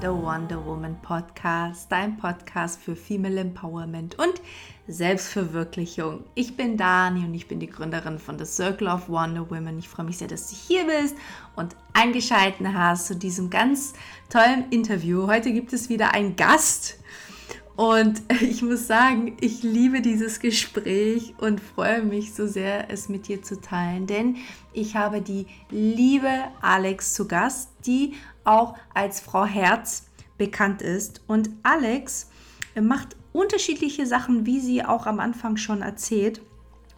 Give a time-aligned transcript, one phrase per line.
[0.00, 4.32] The Wonder Woman Podcast, dein Podcast für Female Empowerment und
[4.88, 6.24] Selbstverwirklichung.
[6.34, 9.78] Ich bin Dani und ich bin die Gründerin von The Circle of Wonder Women.
[9.78, 11.16] Ich freue mich sehr, dass du hier bist
[11.54, 13.92] und eingeschaltet hast zu diesem ganz
[14.30, 15.26] tollen Interview.
[15.26, 16.98] Heute gibt es wieder einen Gast.
[17.80, 23.26] Und ich muss sagen, ich liebe dieses Gespräch und freue mich so sehr, es mit
[23.26, 24.06] dir zu teilen.
[24.06, 24.36] Denn
[24.74, 26.30] ich habe die liebe
[26.60, 28.12] Alex zu Gast, die
[28.44, 31.22] auch als Frau Herz bekannt ist.
[31.26, 32.28] Und Alex
[32.78, 36.42] macht unterschiedliche Sachen, wie sie auch am Anfang schon erzählt.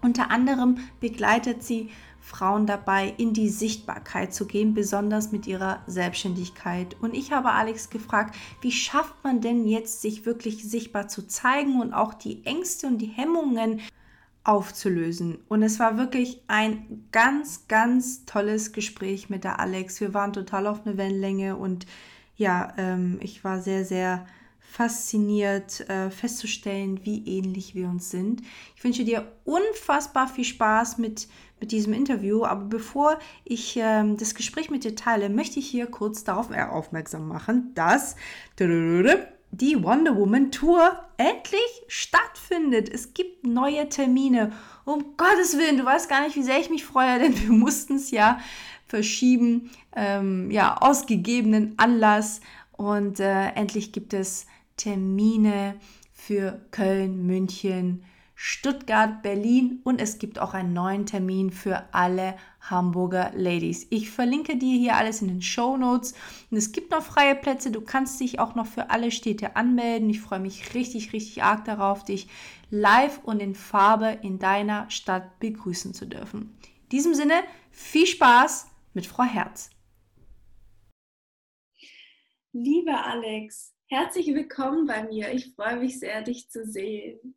[0.01, 1.91] Unter anderem begleitet sie
[2.23, 6.97] Frauen dabei, in die Sichtbarkeit zu gehen, besonders mit ihrer Selbstständigkeit.
[7.01, 11.81] Und ich habe Alex gefragt, wie schafft man denn jetzt, sich wirklich sichtbar zu zeigen
[11.81, 13.81] und auch die Ängste und die Hemmungen
[14.45, 15.39] aufzulösen.
[15.49, 20.01] Und es war wirklich ein ganz, ganz tolles Gespräch mit der Alex.
[20.01, 21.87] Wir waren total auf eine Wellenlänge und
[22.37, 24.27] ja, ähm, ich war sehr, sehr
[24.73, 28.41] fasziniert äh, festzustellen, wie ähnlich wir uns sind.
[28.75, 31.29] Ich wünsche dir unfassbar viel Spaß mit,
[31.63, 35.87] mit diesem Interview, aber bevor ich ähm, das Gespräch mit dir teile, möchte ich hier
[35.87, 38.17] kurz darauf aufmerksam machen, dass
[38.59, 42.89] die Wonder Woman Tour endlich stattfindet.
[42.93, 44.51] Es gibt neue Termine.
[44.85, 47.95] Um Gottes Willen, du weißt gar nicht, wie sehr ich mich freue, denn wir mussten
[47.95, 48.41] es ja
[48.89, 52.41] verschieben, ähm, ja, aus gegebenen Anlass.
[52.73, 55.77] Und äh, endlich gibt es Termine
[56.13, 58.03] für Köln, München,
[58.45, 63.87] Stuttgart, Berlin und es gibt auch einen neuen Termin für alle Hamburger Ladies.
[63.91, 66.15] Ich verlinke dir hier alles in den Show Notes
[66.51, 67.71] und es gibt noch freie Plätze.
[67.71, 70.11] Du kannst dich auch noch für alle Städte anmelden.
[70.11, 72.27] Ich freue mich richtig, richtig arg darauf, dich
[72.69, 76.59] live und in Farbe in deiner Stadt begrüßen zu dürfen.
[76.83, 79.71] In diesem Sinne, viel Spaß mit Frau Herz.
[82.51, 85.33] Liebe Alex, herzlich willkommen bei mir.
[85.33, 87.37] Ich freue mich sehr, dich zu sehen.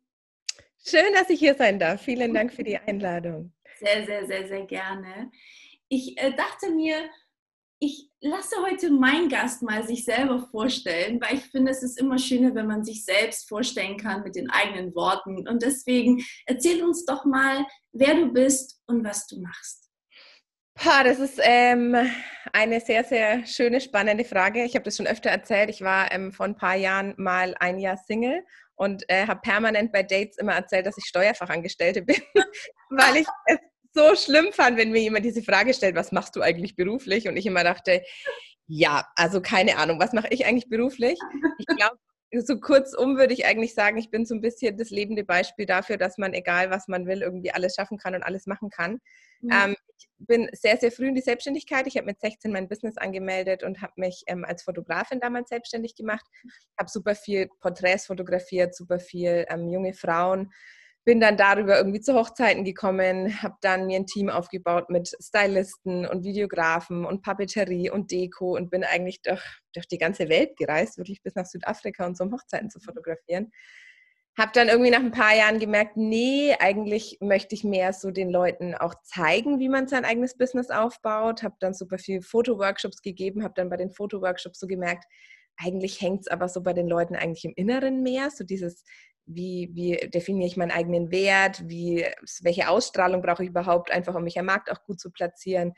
[0.88, 2.02] Schön, dass ich hier sein darf.
[2.02, 3.52] Vielen Dank für die Einladung.
[3.80, 5.32] Sehr, sehr, sehr, sehr gerne.
[5.88, 7.10] Ich äh, dachte mir,
[7.80, 12.18] ich lasse heute meinen Gast mal sich selber vorstellen, weil ich finde, es ist immer
[12.18, 15.48] schöner, wenn man sich selbst vorstellen kann mit den eigenen Worten.
[15.48, 19.90] Und deswegen erzähl uns doch mal, wer du bist und was du machst.
[20.74, 21.96] Pa, das ist ähm,
[22.52, 24.62] eine sehr, sehr schöne, spannende Frage.
[24.64, 25.68] Ich habe das schon öfter erzählt.
[25.68, 28.44] Ich war ähm, vor ein paar Jahren mal ein Jahr Single
[28.76, 32.20] und äh, habe permanent bei Dates immer erzählt, dass ich Steuerfachangestellte bin,
[32.90, 33.58] weil ich es
[33.92, 37.28] so schlimm fand, wenn mir jemand diese Frage stellt, was machst du eigentlich beruflich?
[37.28, 38.02] Und ich immer dachte,
[38.68, 41.18] ja, also keine Ahnung, was mache ich eigentlich beruflich?
[41.58, 41.96] Ich glaube,
[42.40, 45.96] so kurzum würde ich eigentlich sagen, ich bin so ein bisschen das lebende Beispiel dafür,
[45.96, 49.00] dass man, egal was man will, irgendwie alles schaffen kann und alles machen kann.
[49.40, 49.50] Mhm.
[49.52, 51.86] Ähm, ich bin sehr, sehr früh in die Selbstständigkeit.
[51.86, 55.94] Ich habe mit 16 mein Business angemeldet und habe mich ähm, als Fotografin damals selbstständig
[55.94, 56.26] gemacht.
[56.78, 60.52] Habe super viel Porträts fotografiert, super viel ähm, junge Frauen.
[61.06, 66.06] Bin dann darüber irgendwie zu Hochzeiten gekommen, habe dann mir ein Team aufgebaut mit Stylisten
[66.06, 70.98] und Videografen und Papeterie und Deko und bin eigentlich durch, durch die ganze Welt gereist,
[70.98, 73.52] wirklich bis nach Südafrika und so um Hochzeiten zu fotografieren
[74.38, 78.28] habe dann irgendwie nach ein paar Jahren gemerkt, nee, eigentlich möchte ich mehr so den
[78.30, 81.42] Leuten auch zeigen, wie man sein eigenes Business aufbaut.
[81.42, 85.04] Habe dann super viel Fotoworkshops gegeben, habe dann bei den Fotoworkshops so gemerkt,
[85.56, 88.84] eigentlich hängt es aber so bei den Leuten eigentlich im Inneren mehr, so dieses,
[89.26, 92.06] wie, wie definiere ich meinen eigenen Wert, wie,
[92.42, 95.74] welche Ausstrahlung brauche ich überhaupt, einfach um mich am Markt auch gut zu platzieren.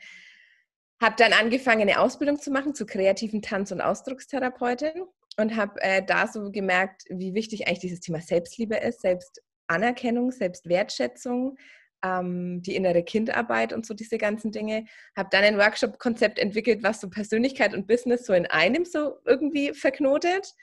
[1.01, 5.03] Habe dann angefangen, eine Ausbildung zu machen zur kreativen Tanz- und Ausdruckstherapeutin
[5.37, 11.57] und habe äh, da so gemerkt, wie wichtig eigentlich dieses Thema Selbstliebe ist, Selbstanerkennung, Selbstwertschätzung,
[12.03, 14.85] ähm, die innere Kindarbeit und so diese ganzen Dinge.
[15.15, 19.73] Habe dann ein Workshop-Konzept entwickelt, was so Persönlichkeit und Business so in einem so irgendwie
[19.73, 20.53] verknotet.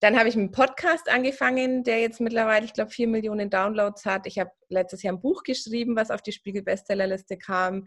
[0.00, 4.26] Dann habe ich einen Podcast angefangen, der jetzt mittlerweile, ich glaube, vier Millionen Downloads hat.
[4.26, 7.86] Ich habe letztes Jahr ein Buch geschrieben, was auf die Spiegel-Bestsellerliste kam.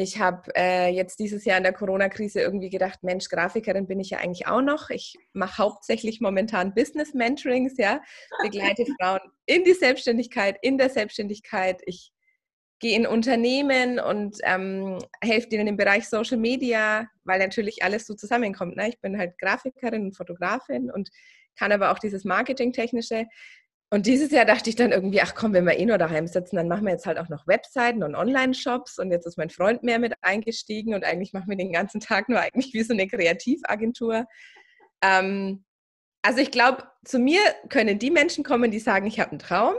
[0.00, 4.10] Ich habe äh, jetzt dieses Jahr in der Corona-Krise irgendwie gedacht, Mensch, Grafikerin bin ich
[4.10, 4.90] ja eigentlich auch noch.
[4.90, 8.00] Ich mache hauptsächlich momentan Business-Mentorings, ja,
[8.42, 11.82] begleite Frauen in die Selbstständigkeit, in der Selbstständigkeit.
[11.86, 12.12] Ich
[12.78, 18.14] gehe in Unternehmen und ähm, helfe denen im Bereich Social Media, weil natürlich alles so
[18.14, 18.76] zusammenkommt.
[18.76, 18.90] Ne?
[18.90, 21.10] Ich bin halt Grafikerin und Fotografin und
[21.58, 23.26] kann aber auch dieses Marketing-Technische.
[23.90, 26.56] Und dieses Jahr dachte ich dann irgendwie, ach komm, wenn wir eh nur daheim sitzen,
[26.56, 28.98] dann machen wir jetzt halt auch noch Webseiten und Online-Shops.
[28.98, 32.28] Und jetzt ist mein Freund mehr mit eingestiegen und eigentlich machen wir den ganzen Tag
[32.28, 34.26] nur eigentlich wie so eine Kreativagentur.
[35.02, 35.64] Ähm,
[36.22, 37.40] also ich glaube, zu mir
[37.70, 39.74] können die Menschen kommen, die sagen, ich habe einen Traum,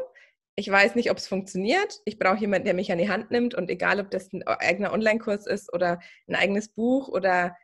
[0.56, 2.02] Ich weiß nicht, ob es funktioniert.
[2.06, 4.92] Ich brauche jemanden, der mich an die Hand nimmt und egal, ob das ein eigener
[4.92, 7.56] Online-Kurs ist oder ein eigenes Buch oder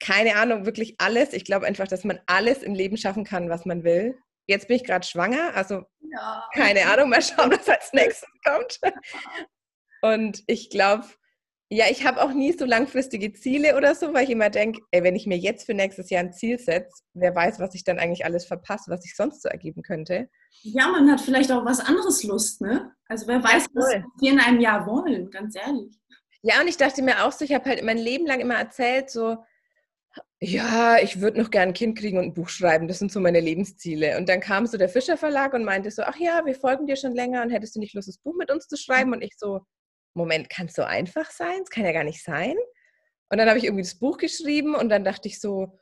[0.00, 1.32] keine Ahnung, wirklich alles.
[1.32, 4.16] Ich glaube einfach, dass man alles im Leben schaffen kann, was man will.
[4.46, 6.48] Jetzt bin ich gerade schwanger, also ja.
[6.54, 8.78] keine Ahnung, mal schauen, was als nächstes kommt.
[10.02, 11.06] Und ich glaube,
[11.68, 15.16] ja, ich habe auch nie so langfristige Ziele oder so, weil ich immer denke, wenn
[15.16, 18.24] ich mir jetzt für nächstes Jahr ein Ziel setze, wer weiß, was ich dann eigentlich
[18.24, 20.28] alles verpasse, was sich sonst so ergeben könnte.
[20.62, 22.92] Ja, man hat vielleicht auch was anderes Lust, ne?
[23.08, 25.98] Also wer weiß, was wir in einem Jahr wollen, ganz ehrlich.
[26.42, 29.10] Ja, und ich dachte mir auch so, ich habe halt mein Leben lang immer erzählt,
[29.10, 29.38] so,
[30.40, 32.88] ja, ich würde noch gern ein Kind kriegen und ein Buch schreiben.
[32.88, 34.18] Das sind so meine Lebensziele.
[34.18, 36.96] Und dann kam so der Fischer Verlag und meinte so, ach ja, wir folgen dir
[36.96, 39.12] schon länger und hättest du nicht Lust, das Buch mit uns zu schreiben?
[39.14, 39.60] Und ich so,
[40.14, 41.62] Moment, kann es so einfach sein?
[41.62, 42.54] Es kann ja gar nicht sein.
[43.30, 45.78] Und dann habe ich irgendwie das Buch geschrieben und dann dachte ich so,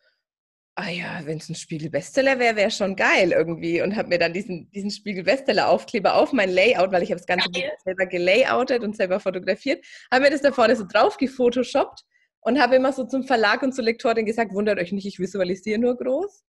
[0.77, 3.83] ah ja, wenn es ein Spiegel-Bestseller wäre, wäre schon geil irgendwie.
[3.83, 7.49] Und habe mir dann diesen, diesen Spiegel-Bestseller-Aufkleber auf mein Layout, weil ich habe das ganze
[7.51, 12.05] Buch selber gelayoutet und selber fotografiert, habe mir das da vorne so drauf gefotoshoppt
[12.45, 15.79] und habe immer so zum Verlag und zur Lektorin gesagt, wundert euch nicht, ich visualisiere
[15.79, 16.45] nur groß.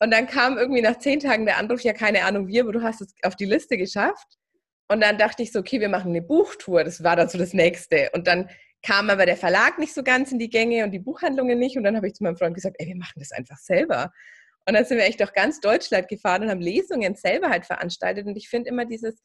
[0.00, 2.82] Und dann kam irgendwie nach zehn Tagen der Anruf, ja, keine Ahnung wie, aber du
[2.82, 4.38] hast es auf die Liste geschafft.
[4.88, 6.84] Und dann dachte ich so, okay, wir machen eine Buchtour.
[6.84, 8.10] Das war dann so das Nächste.
[8.12, 8.50] Und dann
[8.82, 11.76] kam aber der Verlag nicht so ganz in die Gänge und die Buchhandlungen nicht.
[11.76, 14.12] Und dann habe ich zu meinem Freund gesagt, ey, wir machen das einfach selber.
[14.66, 18.26] Und dann sind wir echt durch ganz Deutschland gefahren und haben Lesungen selber halt veranstaltet.
[18.26, 19.22] Und ich finde immer dieses,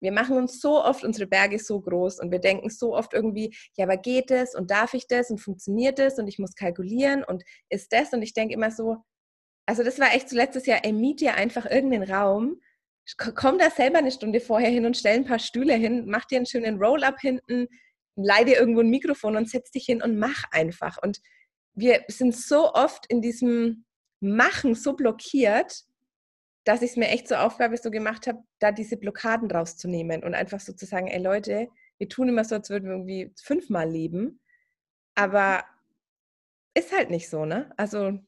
[0.00, 3.54] wir machen uns so oft unsere Berge so groß und wir denken so oft irgendwie,
[3.76, 7.24] ja, aber geht es und darf ich das und funktioniert es und ich muss kalkulieren
[7.24, 8.98] und ist das und ich denke immer so,
[9.66, 12.60] also das war echt so letztes Jahr, ey, miet dir einfach irgendeinen Raum,
[13.16, 16.36] komm da selber eine Stunde vorher hin und stell ein paar Stühle hin, mach dir
[16.36, 17.68] einen schönen Roll-up hinten,
[18.16, 20.98] leih dir irgendwo ein Mikrofon und setz dich hin und mach einfach.
[21.02, 21.20] Und
[21.74, 23.84] wir sind so oft in diesem
[24.20, 25.84] Machen so blockiert,
[26.68, 30.34] dass ich es mir echt zur Aufgabe so gemacht habe, da diese Blockaden rauszunehmen und
[30.34, 33.88] einfach so zu sagen, ey Leute, wir tun immer so, als würden wir irgendwie fünfmal
[33.88, 34.42] leben,
[35.14, 35.64] aber
[36.74, 37.72] ist halt nicht so, ne?
[37.78, 38.18] Also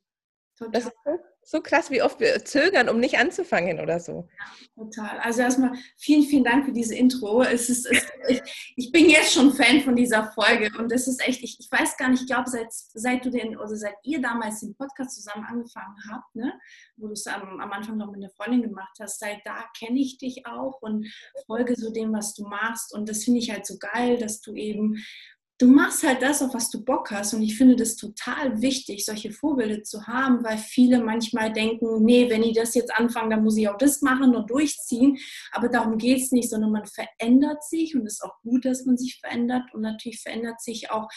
[0.56, 0.72] Total.
[0.72, 0.94] das ist
[1.42, 4.28] so krass, wie oft wir zögern, um nicht anzufangen oder so.
[4.38, 5.18] Ja, total.
[5.18, 7.42] Also erstmal vielen, vielen Dank für diese Intro.
[7.42, 11.26] Es ist, es, ich, ich, bin jetzt schon Fan von dieser Folge und es ist
[11.26, 14.20] echt, ich, ich weiß gar nicht, ich glaube, seit, seit du den, oder seit ihr
[14.20, 16.52] damals den Podcast zusammen angefangen habt, ne,
[16.96, 19.98] wo du es am, am Anfang noch mit einer Freundin gemacht hast, seit da kenne
[19.98, 21.06] ich dich auch und
[21.46, 22.94] folge so dem, was du machst.
[22.94, 25.02] Und das finde ich halt so geil, dass du eben
[25.60, 27.34] du machst halt das, auf was du Bock hast.
[27.34, 32.30] Und ich finde das total wichtig, solche Vorbilder zu haben, weil viele manchmal denken, nee,
[32.30, 35.18] wenn ich das jetzt anfange, dann muss ich auch das machen und durchziehen.
[35.52, 38.86] Aber darum geht es nicht, sondern man verändert sich und es ist auch gut, dass
[38.86, 39.64] man sich verändert.
[39.74, 41.08] Und natürlich verändert sich auch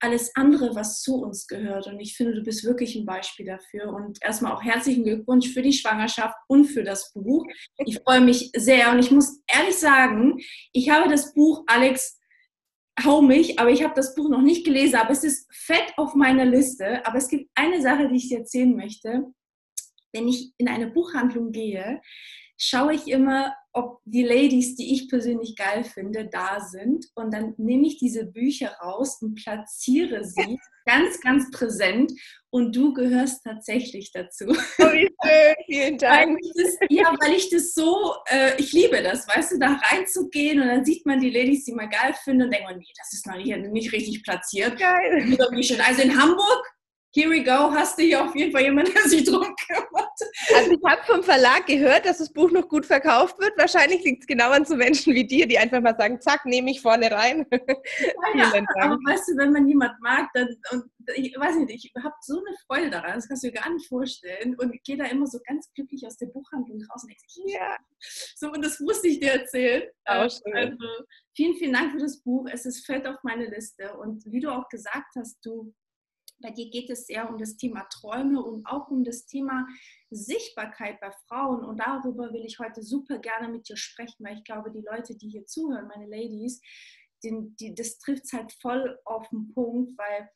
[0.00, 1.88] alles andere, was zu uns gehört.
[1.88, 3.92] Und ich finde, du bist wirklich ein Beispiel dafür.
[3.92, 7.44] Und erstmal auch herzlichen Glückwunsch für die Schwangerschaft und für das Buch.
[7.78, 8.92] Ich freue mich sehr.
[8.92, 10.38] Und ich muss ehrlich sagen,
[10.72, 12.17] ich habe das Buch, Alex,
[13.04, 16.14] hau mich, aber ich habe das Buch noch nicht gelesen, aber es ist fett auf
[16.14, 17.04] meiner Liste.
[17.06, 19.26] Aber es gibt eine Sache, die ich dir erzählen möchte.
[20.12, 22.00] Wenn ich in eine Buchhandlung gehe,
[22.56, 27.06] schaue ich immer, ob die Ladies, die ich persönlich geil finde, da sind.
[27.14, 32.12] Und dann nehme ich diese Bücher raus und platziere sie ganz, ganz präsent.
[32.50, 34.46] Und du gehörst tatsächlich dazu.
[34.48, 36.38] Oh, wie schön, vielen Dank.
[36.38, 40.60] Weil das, ja, weil ich das so, äh, ich liebe das, weißt du, da reinzugehen
[40.60, 43.12] und dann sieht man die Ladies, die man geil finden und denkt, oh, nee, das
[43.12, 44.78] ist noch nicht, nicht richtig platziert.
[44.78, 45.36] Geil.
[45.86, 46.77] Also in Hamburg
[47.14, 50.08] here we go, hast du hier auf jeden Fall jemanden, der sich drum kümmert.
[50.54, 53.56] Also ich habe vom Verlag gehört, dass das Buch noch gut verkauft wird.
[53.56, 56.70] Wahrscheinlich liegt es genau an so Menschen wie dir, die einfach mal sagen, zack, nehme
[56.70, 57.46] ich vorne rein.
[58.34, 60.84] Ja, ja aber weißt du, wenn man jemand mag, dann, und
[61.14, 63.88] ich weiß nicht, ich habe so eine Freude daran, das kannst du dir gar nicht
[63.88, 67.76] vorstellen und gehe da immer so ganz glücklich aus der Buchhandlung raus und denke, ja,
[68.36, 69.84] so und das musste ich dir erzählen.
[70.04, 70.54] Auch schön.
[70.54, 70.86] Also,
[71.34, 72.46] vielen, vielen Dank für das Buch.
[72.52, 75.74] Es ist fett auf meine Liste und wie du auch gesagt hast, du
[76.40, 79.66] bei dir geht es sehr um das Thema Träume und auch um das Thema
[80.10, 81.64] Sichtbarkeit bei Frauen.
[81.64, 85.16] Und darüber will ich heute super gerne mit dir sprechen, weil ich glaube, die Leute,
[85.16, 86.60] die hier zuhören, meine Ladies,
[87.22, 90.30] die, die, das trifft es halt voll auf den Punkt, weil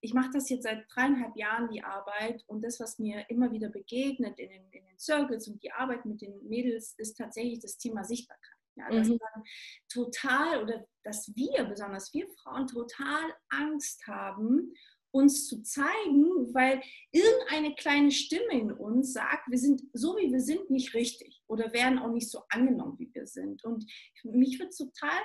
[0.00, 2.44] ich mache das jetzt seit dreieinhalb Jahren, die Arbeit.
[2.46, 6.04] Und das, was mir immer wieder begegnet in den, in den Circles und die Arbeit
[6.04, 8.54] mit den Mädels, ist tatsächlich das Thema Sichtbarkeit.
[8.76, 9.18] Ja, dass mhm.
[9.34, 9.44] man
[9.92, 14.72] total oder dass wir, besonders wir Frauen, total Angst haben
[15.18, 16.80] uns zu zeigen, weil
[17.12, 21.72] irgendeine kleine Stimme in uns sagt, wir sind so wie wir sind nicht richtig oder
[21.72, 23.64] werden auch nicht so angenommen, wie wir sind.
[23.64, 23.84] Und
[24.22, 25.20] mich würde total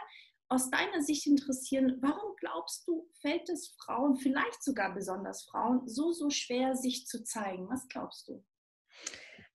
[0.50, 6.12] aus deiner Sicht interessieren, warum glaubst du, fällt es Frauen, vielleicht sogar besonders Frauen, so,
[6.12, 7.70] so schwer, sich zu zeigen?
[7.70, 8.44] Was glaubst du?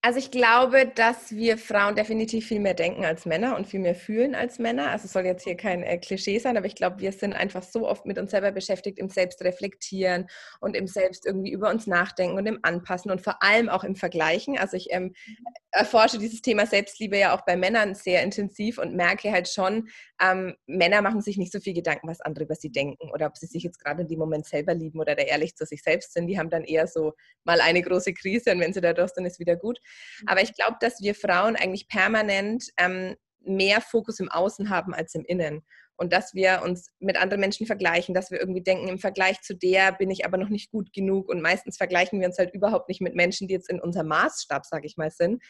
[0.00, 3.97] Also ich glaube, dass wir Frauen definitiv viel mehr denken als Männer und viel mehr
[3.97, 4.90] fühlen als Männer.
[4.90, 7.64] Also es soll jetzt hier kein äh, Klischee sein, aber ich glaube, wir sind einfach
[7.64, 10.28] so oft mit uns selber beschäftigt, im Selbstreflektieren
[10.61, 13.97] und im Selbst irgendwie über uns nachdenken und im Anpassen und vor allem auch im
[13.97, 14.57] Vergleichen.
[14.57, 15.14] Also ich ähm,
[15.73, 19.88] erforsche dieses Thema Selbstliebe ja auch bei Männern sehr intensiv und merke halt schon,
[20.23, 23.37] ähm, Männer machen sich nicht so viel Gedanken, was andere über sie denken oder ob
[23.37, 26.12] sie sich jetzt gerade in dem Moment selber lieben oder da ehrlich zu sich selbst
[26.12, 26.28] sind.
[26.28, 29.26] Die haben dann eher so mal eine große Krise und wenn sie da durch sind,
[29.26, 29.81] ist wieder gut.
[30.26, 35.14] Aber ich glaube, dass wir Frauen eigentlich permanent ähm, mehr Fokus im Außen haben als
[35.14, 35.62] im Innen.
[35.97, 39.54] Und dass wir uns mit anderen Menschen vergleichen, dass wir irgendwie denken, im Vergleich zu
[39.54, 41.28] der bin ich aber noch nicht gut genug.
[41.28, 44.64] Und meistens vergleichen wir uns halt überhaupt nicht mit Menschen, die jetzt in unserem Maßstab,
[44.64, 45.42] sage ich mal, sind,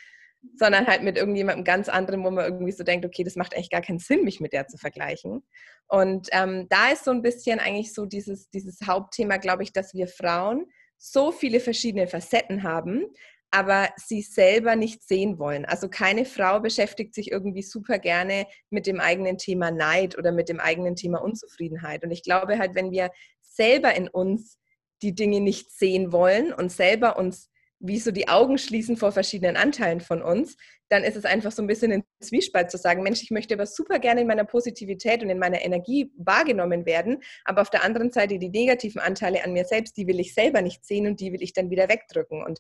[0.55, 3.71] sondern halt mit irgendjemandem ganz anderem, wo man irgendwie so denkt, okay, das macht eigentlich
[3.71, 5.43] gar keinen Sinn, mich mit der zu vergleichen.
[5.87, 9.95] Und ähm, da ist so ein bisschen eigentlich so dieses, dieses Hauptthema, glaube ich, dass
[9.95, 10.67] wir Frauen
[10.97, 13.05] so viele verschiedene Facetten haben,
[13.51, 15.65] aber sie selber nicht sehen wollen.
[15.65, 20.49] Also keine Frau beschäftigt sich irgendwie super gerne mit dem eigenen Thema Neid oder mit
[20.49, 22.05] dem eigenen Thema Unzufriedenheit.
[22.05, 24.59] Und ich glaube halt, wenn wir selber in uns
[25.03, 27.51] die Dinge nicht sehen wollen und selber uns
[27.81, 30.57] wie so die Augen schließen vor verschiedenen Anteilen von uns,
[30.89, 33.67] dann ist es einfach so ein bisschen ein Zwiespalt zu sagen, Mensch, ich möchte aber
[33.67, 38.11] super gerne in meiner Positivität und in meiner Energie wahrgenommen werden, aber auf der anderen
[38.11, 41.33] Seite die negativen Anteile an mir selbst, die will ich selber nicht sehen und die
[41.33, 42.43] will ich dann wieder wegdrücken.
[42.43, 42.59] Und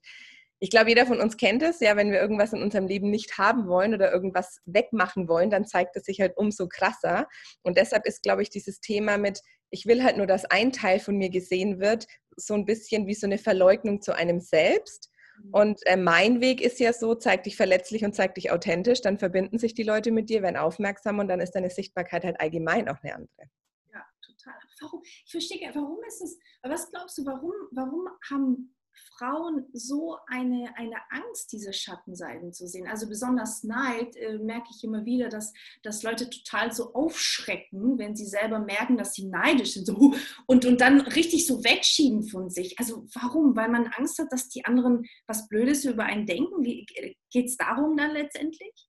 [0.60, 3.38] ich glaube, jeder von uns kennt es, ja, wenn wir irgendwas in unserem Leben nicht
[3.38, 7.28] haben wollen oder irgendwas wegmachen wollen, dann zeigt es sich halt umso krasser.
[7.62, 10.98] Und deshalb ist, glaube ich, dieses Thema mit, ich will halt nur, dass ein Teil
[10.98, 15.10] von mir gesehen wird, so ein bisschen wie so eine Verleugnung zu einem selbst.
[15.42, 15.50] Mhm.
[15.52, 19.18] Und äh, mein Weg ist ja so, zeig dich verletzlich und zeig dich authentisch, dann
[19.18, 22.88] verbinden sich die Leute mit dir, werden aufmerksam und dann ist deine Sichtbarkeit halt allgemein
[22.88, 23.50] auch eine andere.
[23.92, 24.54] Ja, total.
[24.80, 28.74] Warum, ich verstehe, warum ist es, was glaubst du, warum, warum haben
[29.16, 32.86] Frauen so eine, eine Angst, diese Schattenseiten zu sehen.
[32.86, 35.52] Also besonders Neid äh, merke ich immer wieder, dass,
[35.82, 40.14] dass Leute total so aufschrecken, wenn sie selber merken, dass sie neidisch sind so,
[40.46, 42.78] und, und dann richtig so wegschieben von sich.
[42.78, 43.56] Also warum?
[43.56, 46.62] Weil man Angst hat, dass die anderen was Blödes über einen denken.
[46.62, 48.87] Geht es darum dann letztendlich?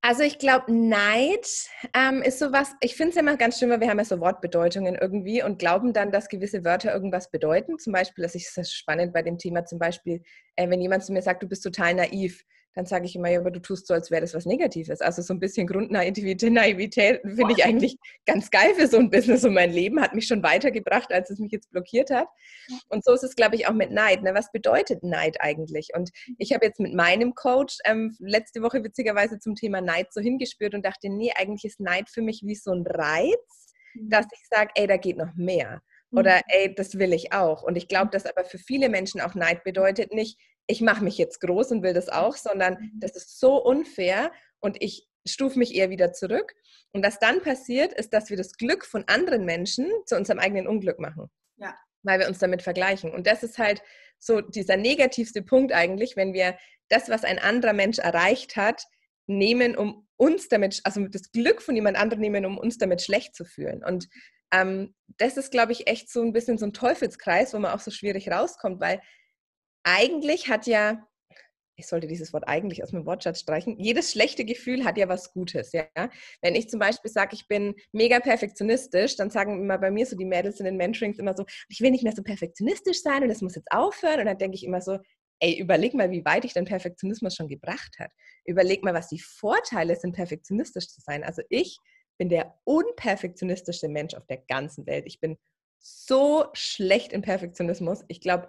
[0.00, 1.46] Also ich glaube, Neid
[1.94, 4.94] ähm, ist sowas, ich finde es immer ganz schön, weil wir haben ja so Wortbedeutungen
[4.94, 7.78] irgendwie und glauben dann, dass gewisse Wörter irgendwas bedeuten.
[7.78, 10.22] Zum Beispiel, das ist spannend bei dem Thema zum Beispiel,
[10.56, 12.44] äh, wenn jemand zu mir sagt, du bist total naiv,
[12.76, 15.00] dann sage ich immer, ja, aber du tust so, als wäre das was Negatives.
[15.00, 19.44] Also so ein bisschen Grundnaivität Naivität finde ich eigentlich ganz geil für so ein Business
[19.46, 22.28] und mein Leben hat mich schon weitergebracht, als es mich jetzt blockiert hat.
[22.90, 24.22] Und so ist es, glaube ich, auch mit Neid.
[24.22, 24.34] Ne?
[24.34, 25.88] Was bedeutet Neid eigentlich?
[25.94, 30.20] Und ich habe jetzt mit meinem Coach ähm, letzte Woche witzigerweise zum Thema Neid so
[30.20, 34.10] hingespürt und dachte, nee, eigentlich ist Neid für mich wie so ein Reiz, mhm.
[34.10, 35.80] dass ich sage, ey, da geht noch mehr.
[36.10, 36.42] Oder mhm.
[36.48, 37.62] ey, das will ich auch.
[37.62, 41.18] Und ich glaube, dass aber für viele Menschen auch Neid bedeutet nicht, ich mache mich
[41.18, 43.00] jetzt groß und will das auch, sondern mhm.
[43.00, 46.54] das ist so unfair und ich stufe mich eher wieder zurück.
[46.92, 50.66] Und was dann passiert, ist, dass wir das Glück von anderen Menschen zu unserem eigenen
[50.66, 51.30] Unglück machen.
[51.56, 51.74] Ja.
[52.02, 53.10] Weil wir uns damit vergleichen.
[53.10, 53.82] Und das ist halt
[54.18, 56.56] so dieser negativste Punkt eigentlich, wenn wir
[56.88, 58.84] das, was ein anderer Mensch erreicht hat,
[59.26, 63.34] nehmen, um uns damit, also das Glück von jemand anderem nehmen, um uns damit schlecht
[63.34, 63.84] zu fühlen.
[63.84, 64.08] Und
[64.52, 67.80] ähm, das ist, glaube ich, echt so ein bisschen so ein Teufelskreis, wo man auch
[67.80, 69.00] so schwierig rauskommt, weil
[69.86, 71.06] eigentlich hat ja,
[71.78, 75.32] ich sollte dieses Wort eigentlich aus meinem Wortschatz streichen, jedes schlechte Gefühl hat ja was
[75.32, 75.72] Gutes.
[75.72, 75.86] Ja?
[76.42, 80.16] Wenn ich zum Beispiel sage, ich bin mega perfektionistisch, dann sagen immer bei mir so
[80.16, 83.28] die Mädels in den Mentorings immer so, ich will nicht mehr so perfektionistisch sein und
[83.28, 84.20] das muss jetzt aufhören.
[84.20, 84.98] Und dann denke ich immer so,
[85.38, 88.10] ey, überleg mal, wie weit dich dein Perfektionismus schon gebracht hat.
[88.44, 91.22] Überleg mal, was die Vorteile sind, perfektionistisch zu sein.
[91.22, 91.78] Also ich
[92.18, 95.04] bin der unperfektionistischste Mensch auf der ganzen Welt.
[95.06, 95.36] Ich bin
[95.78, 98.02] so schlecht im Perfektionismus.
[98.08, 98.48] Ich glaube,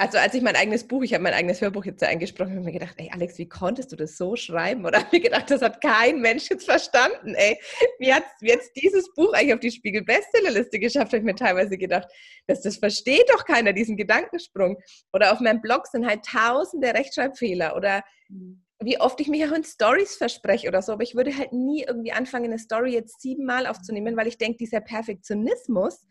[0.00, 2.66] also als ich mein eigenes Buch, ich habe mein eigenes Hörbuch jetzt eingesprochen, habe ich
[2.66, 4.86] mir gedacht, ey Alex, wie konntest du das so schreiben?
[4.86, 7.58] Oder habe mir gedacht, das hat kein Mensch jetzt verstanden, ey.
[7.98, 11.08] Wie hat jetzt dieses Buch eigentlich auf die Spiegel-Bestsellerliste geschafft?
[11.08, 12.06] Habe ich mir teilweise gedacht,
[12.46, 14.78] dass das versteht doch keiner, diesen Gedankensprung.
[15.12, 18.62] Oder auf meinem Blog sind halt tausende Rechtschreibfehler oder mhm.
[18.80, 21.82] wie oft ich mich auch in Stories verspreche oder so, aber ich würde halt nie
[21.82, 26.06] irgendwie anfangen, eine Story jetzt siebenmal aufzunehmen, weil ich denke, dieser Perfektionismus,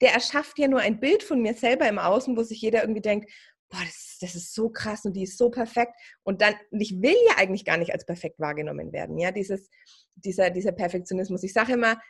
[0.00, 3.00] der erschafft ja nur ein Bild von mir selber im Außen, wo sich jeder irgendwie
[3.00, 3.30] denkt,
[3.68, 5.92] boah, das, das, ist so krass und die ist so perfekt.
[6.22, 9.18] Und dann, ich will ja eigentlich gar nicht als perfekt wahrgenommen werden.
[9.18, 9.68] Ja, dieses,
[10.14, 11.42] dieser, dieser Perfektionismus.
[11.42, 12.00] Ich sage immer,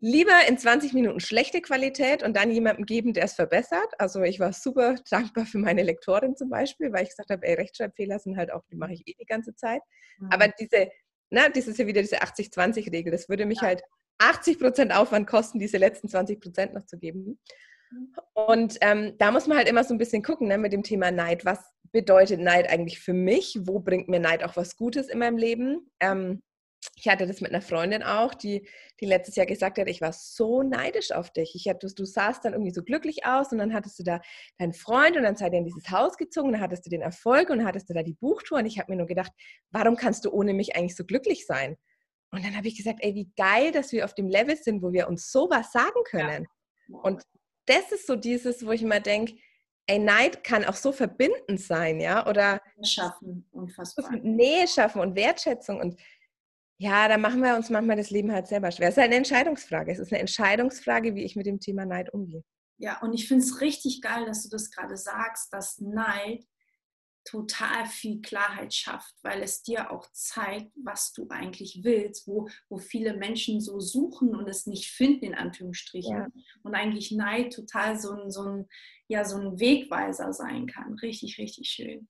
[0.00, 3.92] lieber in 20 Minuten schlechte Qualität und dann jemandem geben, der es verbessert.
[3.98, 7.54] Also ich war super dankbar für meine Lektorin zum Beispiel, weil ich gesagt habe, ey,
[7.54, 9.82] Rechtschreibfehler sind halt auch, die mache ich eh die ganze Zeit.
[10.18, 10.30] Mhm.
[10.30, 10.88] Aber diese,
[11.30, 13.10] na, das ist ja wieder diese 80-20-Regel.
[13.10, 13.68] Das würde mich ja.
[13.68, 13.82] halt
[14.18, 17.38] 80 Prozent Aufwand kosten, diese letzten 20 Prozent noch zu geben.
[18.34, 21.10] Und ähm, da muss man halt immer so ein bisschen gucken ne, mit dem Thema
[21.10, 21.44] Neid.
[21.44, 21.60] Was
[21.92, 23.58] bedeutet Neid eigentlich für mich?
[23.62, 25.90] Wo bringt mir Neid auch was Gutes in meinem Leben?
[26.00, 26.42] Ähm,
[26.94, 28.68] ich hatte das mit einer Freundin auch, die,
[29.00, 31.54] die letztes Jahr gesagt hat, ich war so neidisch auf dich.
[31.54, 34.20] Ich hatte, du sahst dann irgendwie so glücklich aus und dann hattest du da
[34.58, 37.50] deinen Freund und dann seid ihr in dieses Haus gezogen, dann hattest du den Erfolg
[37.50, 39.32] und dann hattest du da die Buchtour und ich habe mir nur gedacht,
[39.70, 41.76] warum kannst du ohne mich eigentlich so glücklich sein?
[42.30, 44.92] Und dann habe ich gesagt, ey, wie geil, dass wir auf dem Level sind, wo
[44.92, 46.46] wir uns sowas sagen können.
[46.88, 46.98] Ja.
[46.98, 47.22] Und
[47.66, 49.34] das ist so dieses, wo ich immer denke,
[49.86, 54.10] ey, Neid kann auch so verbindend sein, ja, oder schaffen, unfassbar.
[54.16, 55.98] Nähe schaffen und Wertschätzung und
[56.80, 58.88] ja, da machen wir uns manchmal das Leben halt selber schwer.
[58.88, 59.90] Es ist halt eine Entscheidungsfrage.
[59.90, 62.44] Es ist eine Entscheidungsfrage, wie ich mit dem Thema Neid umgehe.
[62.76, 66.44] Ja, und ich finde es richtig geil, dass du das gerade sagst, dass Neid
[67.28, 72.78] total viel Klarheit schafft, weil es dir auch zeigt, was du eigentlich willst, wo, wo
[72.78, 76.16] viele Menschen so suchen und es nicht finden, in Anführungsstrichen.
[76.16, 76.28] Ja.
[76.62, 78.68] Und eigentlich Neid total so ein, so, ein,
[79.08, 80.94] ja, so ein Wegweiser sein kann.
[80.94, 82.08] Richtig, richtig schön.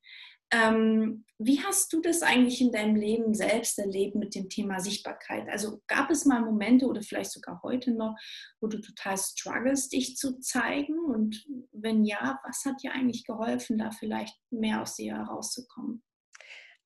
[0.51, 5.49] Ähm, wie hast du das eigentlich in deinem Leben selbst erlebt mit dem Thema Sichtbarkeit?
[5.49, 8.17] Also gab es mal Momente oder vielleicht sogar heute noch,
[8.61, 10.99] wo du total struggles, dich zu zeigen?
[10.99, 16.03] Und wenn ja, was hat dir eigentlich geholfen, da vielleicht mehr aus dir herauszukommen?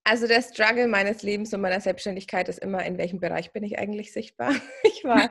[0.05, 3.79] Also der Struggle meines Lebens und meiner Selbstständigkeit ist immer, in welchem Bereich bin ich
[3.79, 4.55] eigentlich sichtbar?
[4.85, 5.29] Ich war,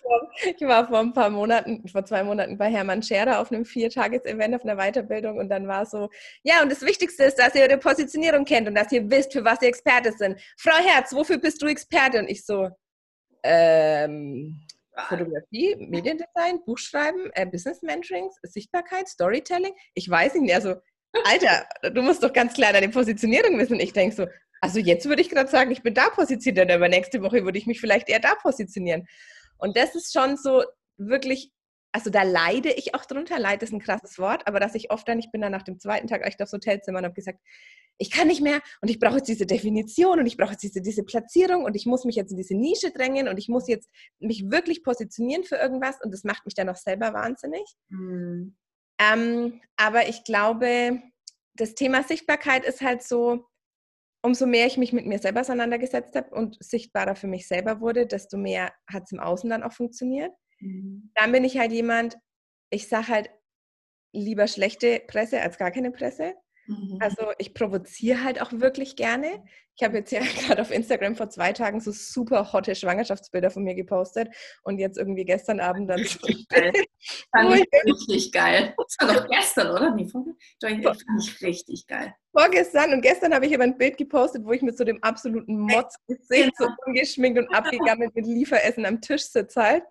[0.00, 3.64] vor, ich war vor ein paar Monaten, vor zwei Monaten bei Hermann Scherer auf einem
[3.64, 6.08] Viertages-Event auf einer Weiterbildung und dann war so,
[6.42, 9.44] ja, und das Wichtigste ist, dass ihr eure Positionierung kennt und dass ihr wisst, für
[9.44, 10.40] was ihr Experte sind.
[10.56, 12.18] Frau Herz, wofür bist du Experte?
[12.18, 12.68] Und ich so,
[13.44, 14.60] ähm,
[15.08, 19.74] Fotografie, Mediendesign, Buchschreiben, äh, Business Mentorings, Sichtbarkeit, Storytelling.
[19.94, 20.76] Ich weiß nicht mehr, also
[21.24, 23.80] Alter, du musst doch ganz klar deine Positionierung wissen.
[23.80, 24.26] Ich denke so,
[24.60, 27.66] also jetzt würde ich gerade sagen, ich bin da positioniert, aber nächste Woche würde ich
[27.66, 29.06] mich vielleicht eher da positionieren.
[29.58, 30.64] Und das ist schon so
[30.96, 31.52] wirklich,
[31.92, 33.38] also da leide ich auch drunter.
[33.38, 35.78] Leid ist ein krasses Wort, aber dass ich oft dann, ich bin dann nach dem
[35.78, 37.40] zweiten Tag echt aufs Hotelzimmer und habe gesagt,
[37.98, 40.82] ich kann nicht mehr und ich brauche jetzt diese Definition und ich brauche jetzt diese,
[40.82, 43.88] diese Platzierung und ich muss mich jetzt in diese Nische drängen und ich muss jetzt
[44.18, 47.64] mich wirklich positionieren für irgendwas und das macht mich dann auch selber wahnsinnig.
[47.88, 48.56] Mhm.
[48.98, 51.02] Ähm, aber ich glaube,
[51.54, 53.46] das Thema Sichtbarkeit ist halt so,
[54.22, 58.06] umso mehr ich mich mit mir selber auseinandergesetzt habe und sichtbarer für mich selber wurde,
[58.06, 60.32] desto mehr hat es im Außen dann auch funktioniert.
[60.60, 61.10] Mhm.
[61.14, 62.16] Dann bin ich halt jemand,
[62.70, 63.30] ich sage halt
[64.12, 66.34] lieber schlechte Presse als gar keine Presse.
[66.66, 66.98] Mhm.
[67.00, 69.42] Also ich provoziere halt auch wirklich gerne.
[69.76, 73.62] Ich habe jetzt ja gerade auf Instagram vor zwei Tagen so super hotte Schwangerschaftsbilder von
[73.64, 74.28] mir gepostet
[74.62, 76.18] und jetzt irgendwie gestern Abend dann so.
[76.48, 76.72] Geil.
[77.30, 78.74] Fand ich richtig geil.
[78.76, 79.94] Das war doch gestern, oder?
[79.94, 80.28] Nee, fand
[81.20, 82.14] ich richtig geil.
[82.32, 85.58] Vorgestern und gestern habe ich aber ein Bild gepostet, wo ich mit so dem absoluten
[85.60, 89.84] Mods-Gesicht so ungeschminkt und abgegammelt mit Lieferessen am Tisch sitze halt,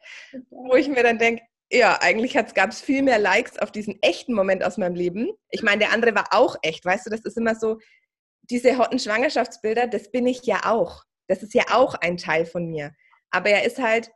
[0.49, 4.34] wo ich mir dann denke, ja, eigentlich gab es viel mehr Likes auf diesen echten
[4.34, 5.32] Moment aus meinem Leben.
[5.49, 7.80] Ich meine, der andere war auch echt, weißt du, das ist immer so,
[8.43, 11.04] diese hotten Schwangerschaftsbilder, das bin ich ja auch.
[11.28, 12.93] Das ist ja auch ein Teil von mir.
[13.32, 14.12] Aber er ist halt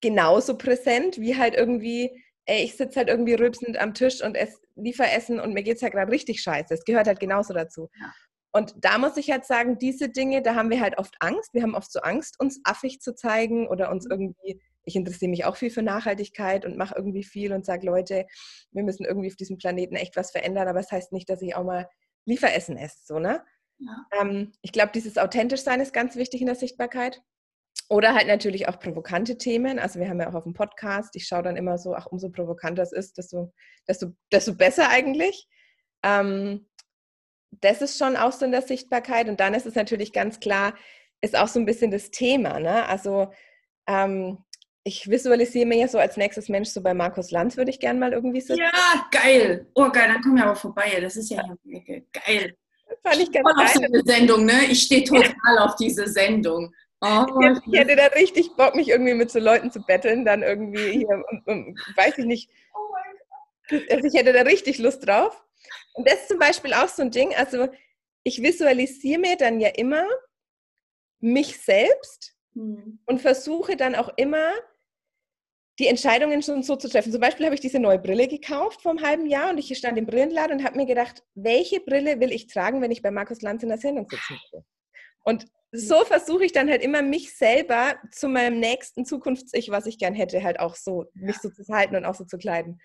[0.00, 4.58] genauso präsent wie halt irgendwie, ey, ich sitze halt irgendwie rülpsend am Tisch und esse
[4.76, 6.72] Lieferessen und mir geht es ja gerade richtig scheiße.
[6.72, 7.88] Es gehört halt genauso dazu.
[8.00, 8.12] Ja.
[8.52, 11.52] Und da muss ich halt sagen, diese Dinge, da haben wir halt oft Angst.
[11.52, 14.12] Wir haben oft so Angst, uns affig zu zeigen oder uns mhm.
[14.12, 18.26] irgendwie ich interessiere mich auch viel für Nachhaltigkeit und mache irgendwie viel und sage, Leute,
[18.72, 21.42] wir müssen irgendwie auf diesem Planeten echt was verändern, aber es das heißt nicht, dass
[21.42, 21.88] ich auch mal
[22.24, 23.44] Lieferessen esse, so, ne?
[23.78, 24.20] Ja.
[24.20, 27.22] Ähm, ich glaube, dieses authentisch sein ist ganz wichtig in der Sichtbarkeit.
[27.90, 29.78] Oder halt natürlich auch provokante Themen.
[29.78, 32.28] Also wir haben ja auch auf dem Podcast, ich schaue dann immer so, ach, umso
[32.28, 33.52] provokanter es ist, desto,
[33.86, 35.46] desto, desto besser eigentlich.
[36.02, 36.68] Ähm,
[37.50, 39.28] das ist schon auch so in der Sichtbarkeit.
[39.28, 40.74] Und dann ist es natürlich ganz klar,
[41.20, 42.58] ist auch so ein bisschen das Thema.
[42.58, 42.84] Ne?
[42.86, 43.32] Also
[43.86, 44.44] ähm,
[44.88, 48.00] ich visualisiere mir ja so als nächstes Mensch so bei Markus Lanz würde ich gerne
[48.00, 48.58] mal irgendwie sitzen.
[48.58, 49.66] Ja, geil.
[49.74, 50.98] Oh, geil, dann kommen wir aber vorbei.
[51.00, 52.56] Das ist ja geil.
[53.02, 53.66] Fand ich ganz Voll geil.
[53.66, 54.64] Auf so eine Sendung, ne?
[54.70, 56.74] Ich stehe total auf diese Sendung.
[57.02, 57.26] Oh,
[57.66, 61.22] ich, hätte da richtig Bock, mich irgendwie mit so Leuten zu betteln, dann irgendwie hier,
[61.94, 62.50] weiß ich nicht.
[62.74, 63.76] Oh.
[63.90, 65.44] Also ich hätte da richtig Lust drauf.
[65.92, 67.68] Und das ist zum Beispiel auch so ein Ding, also
[68.24, 70.04] ich visualisiere mir dann ja immer
[71.20, 72.98] mich selbst hm.
[73.04, 74.50] und versuche dann auch immer
[75.78, 77.12] die Entscheidungen schon so zu treffen.
[77.12, 79.96] Zum Beispiel habe ich diese neue Brille gekauft vor einem halben Jahr und ich stand
[79.96, 83.42] im Brillenladen und habe mir gedacht, welche Brille will ich tragen, wenn ich bei Markus
[83.42, 84.64] Lanz in der Sendung sitzen will?
[85.24, 89.98] Und so versuche ich dann halt immer mich selber zu meinem nächsten Zukunfts-Ich, was ich
[89.98, 92.80] gern hätte, halt auch so, mich so zu halten und auch so zu kleiden.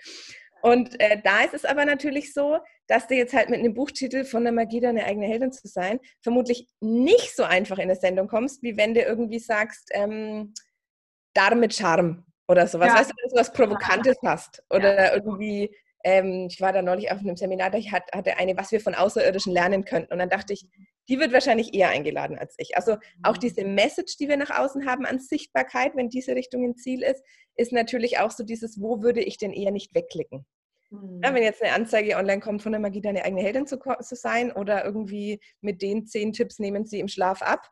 [0.62, 4.24] Und äh, da ist es aber natürlich so, dass du jetzt halt mit einem Buchtitel
[4.24, 8.28] von der Magie deine eigene Heldin zu sein, vermutlich nicht so einfach in eine Sendung
[8.28, 10.54] kommst, wie wenn du irgendwie sagst, ähm,
[11.34, 12.88] Darm mit Charme oder sowas.
[12.88, 12.96] Ja.
[12.96, 15.14] Weißt du, wenn du was Provokantes hast oder ja.
[15.14, 15.70] irgendwie
[16.04, 19.54] ähm, ich war da neulich auf einem Seminar, da hatte eine, was wir von Außerirdischen
[19.54, 20.12] lernen könnten.
[20.12, 20.68] Und dann dachte ich,
[21.08, 22.76] die wird wahrscheinlich eher eingeladen als ich.
[22.76, 23.40] Also auch mhm.
[23.40, 27.24] diese Message, die wir nach außen haben an Sichtbarkeit, wenn diese Richtung ein Ziel ist,
[27.56, 30.46] ist natürlich auch so dieses, wo würde ich denn eher nicht wegklicken?
[30.90, 31.22] Mhm.
[31.24, 34.16] Ja, wenn jetzt eine Anzeige online kommt von der Magie, deine eigene Heldin zu, zu
[34.16, 37.70] sein oder irgendwie mit den zehn Tipps nehmen sie im Schlaf ab,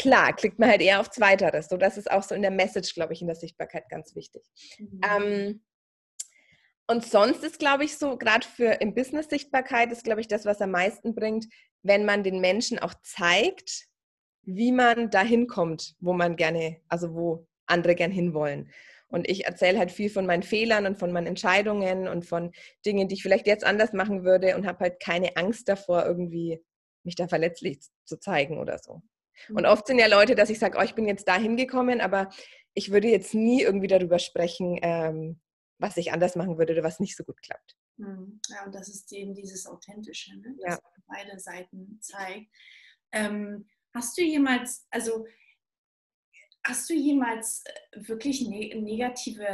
[0.00, 1.68] klar, klickt man halt eher auf Zweiteres.
[1.68, 4.42] So, das ist auch so in der Message, glaube ich, in der Sichtbarkeit ganz wichtig.
[4.78, 5.00] Mhm.
[5.04, 5.64] Ähm,
[6.86, 10.46] und sonst ist, glaube ich, so, gerade für im Business Sichtbarkeit ist, glaube ich, das,
[10.46, 11.46] was am meisten bringt,
[11.82, 13.86] wenn man den Menschen auch zeigt,
[14.42, 18.72] wie man dahin kommt, wo man gerne, also wo andere gern hinwollen.
[19.08, 22.52] Und ich erzähle halt viel von meinen Fehlern und von meinen Entscheidungen und von
[22.86, 26.64] Dingen, die ich vielleicht jetzt anders machen würde und habe halt keine Angst davor, irgendwie
[27.04, 29.02] mich da verletzlich zu zeigen oder so.
[29.48, 29.68] Und mhm.
[29.68, 32.30] oft sind ja Leute, dass ich sage, oh, ich bin jetzt da hingekommen, aber
[32.74, 35.40] ich würde jetzt nie irgendwie darüber sprechen, ähm,
[35.78, 37.76] was ich anders machen würde oder was nicht so gut klappt.
[37.98, 40.54] Hm, ja, und das ist eben dieses Authentische, ne?
[40.60, 40.80] das ja.
[41.06, 42.50] beide Seiten zeigt.
[43.12, 45.26] Ähm, hast du jemals, also
[46.62, 49.46] Hast du jemals äh, wirklich ne negative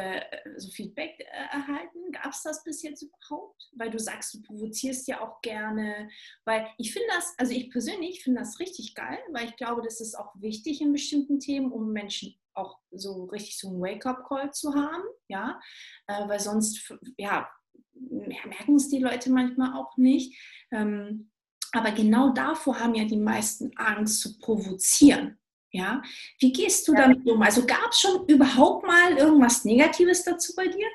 [0.44, 2.12] also Feedback äh, erhalten?
[2.12, 3.70] Gab es das bis jetzt überhaupt?
[3.76, 6.08] Weil du sagst, du provozierst ja auch gerne.
[6.44, 10.00] Weil ich finde das, also ich persönlich finde das richtig geil, weil ich glaube, das
[10.00, 14.74] ist auch wichtig in bestimmten Themen, um Menschen auch so richtig so einen Wake-up-Call zu
[14.74, 15.60] haben, ja,
[16.06, 17.48] äh, weil sonst, ja,
[17.92, 20.36] merken es die Leute manchmal auch nicht.
[20.70, 21.30] Ähm,
[21.72, 25.38] aber genau davor haben ja die meisten Angst zu provozieren.
[25.76, 26.02] Ja,
[26.40, 27.02] wie gehst du ja.
[27.02, 27.42] damit um?
[27.42, 30.86] Also gab es schon überhaupt mal irgendwas Negatives dazu bei dir?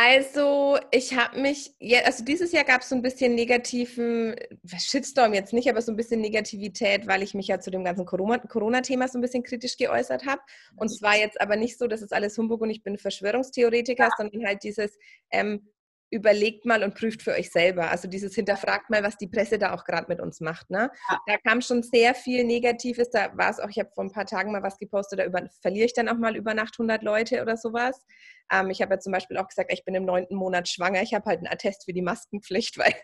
[0.00, 4.36] Also, ich habe mich, ja, also dieses Jahr gab es so ein bisschen negativen,
[4.78, 8.06] Shitstorm jetzt nicht, aber so ein bisschen Negativität, weil ich mich ja zu dem ganzen
[8.06, 10.40] Corona-Thema so ein bisschen kritisch geäußert habe.
[10.76, 14.10] Und zwar jetzt aber nicht so, dass es alles Humbug und ich bin Verschwörungstheoretiker, ja.
[14.16, 14.96] sondern halt dieses,
[15.32, 15.68] ähm,
[16.10, 17.90] überlegt mal und prüft für euch selber.
[17.90, 20.70] Also dieses hinterfragt mal, was die Presse da auch gerade mit uns macht.
[20.70, 20.90] Ne?
[21.10, 21.20] Ja.
[21.26, 23.10] Da kam schon sehr viel Negatives.
[23.10, 25.48] Da war es auch, ich habe vor ein paar Tagen mal was gepostet, da über,
[25.60, 28.04] verliere ich dann auch mal über Nacht 100 Leute oder sowas.
[28.50, 31.02] Ähm, ich habe ja zum Beispiel auch gesagt, ich bin im neunten Monat schwanger.
[31.02, 32.94] Ich habe halt einen Attest für die Maskenpflicht, weil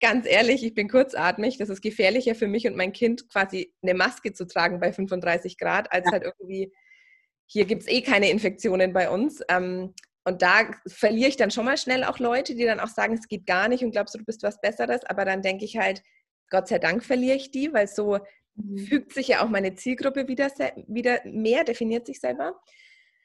[0.00, 1.58] ganz ehrlich, ich bin kurzatmig.
[1.58, 5.56] Das ist gefährlicher für mich und mein Kind, quasi eine Maske zu tragen bei 35
[5.56, 6.12] Grad, als ja.
[6.12, 6.72] halt irgendwie,
[7.46, 9.40] hier gibt es eh keine Infektionen bei uns.
[9.48, 13.14] Ähm, und da verliere ich dann schon mal schnell auch Leute, die dann auch sagen,
[13.14, 15.04] es geht gar nicht und glaubst du, du bist was Besseres.
[15.04, 16.02] Aber dann denke ich halt,
[16.50, 18.18] Gott sei Dank verliere ich die, weil so
[18.54, 18.78] mhm.
[18.78, 20.50] fügt sich ja auch meine Zielgruppe wieder,
[20.86, 22.60] wieder mehr, definiert sich selber.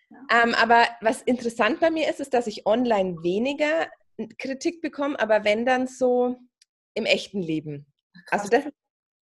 [0.09, 0.43] Ja.
[0.43, 3.87] Ähm, aber was interessant bei mir ist, ist, dass ich online weniger
[4.37, 6.37] Kritik bekomme, aber wenn dann so
[6.93, 7.87] im echten Leben.
[8.27, 8.43] Krass.
[8.43, 8.65] Also das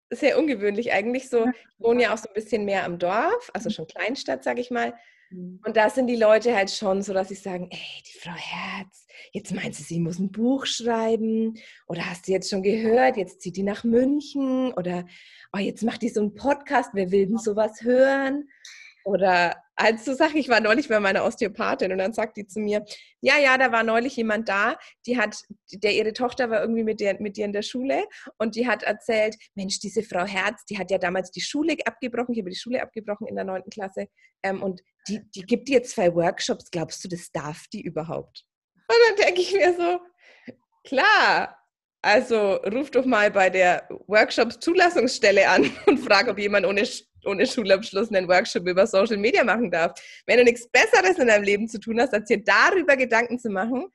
[0.09, 1.45] ist sehr ungewöhnlich eigentlich so.
[1.45, 3.73] Ich wohne ja auch so ein bisschen mehr am Dorf, also mhm.
[3.73, 4.95] schon Kleinstadt, sage ich mal.
[5.29, 5.59] Mhm.
[5.65, 9.05] Und da sind die Leute halt schon so, dass sie sagen, ey, die Frau Herz,
[9.31, 11.55] jetzt meint sie, sie muss ein Buch schreiben
[11.87, 15.05] oder hast du jetzt schon gehört, jetzt zieht die nach München oder
[15.53, 18.49] oh, jetzt macht die so einen Podcast, wer will denn sowas hören?
[19.09, 22.59] Oder als so Sachen, ich war neulich bei meiner Osteopathin und dann sagt die zu
[22.59, 22.85] mir,
[23.21, 25.35] ja, ja, da war neulich jemand da, die hat,
[25.73, 28.05] der ihre Tochter war irgendwie mit, der, mit dir in der Schule
[28.37, 32.35] und die hat erzählt, Mensch, diese Frau Herz, die hat ja damals die Schule abgebrochen,
[32.35, 34.05] ich habe die Schule abgebrochen in der neunten Klasse
[34.43, 38.45] ähm, und die, die gibt dir zwei Workshops, glaubst du, das darf die überhaupt?
[38.75, 39.99] Und dann denke ich mir so,
[40.83, 41.57] klar,
[42.03, 46.85] also ruf doch mal bei der Workshops-Zulassungsstelle an und frag, ob jemand ohne
[47.29, 49.99] ohne Schulabschluss einen Workshop über Social Media machen darf.
[50.25, 53.49] Wenn du nichts Besseres in deinem Leben zu tun hast, als dir darüber Gedanken zu
[53.49, 53.87] machen,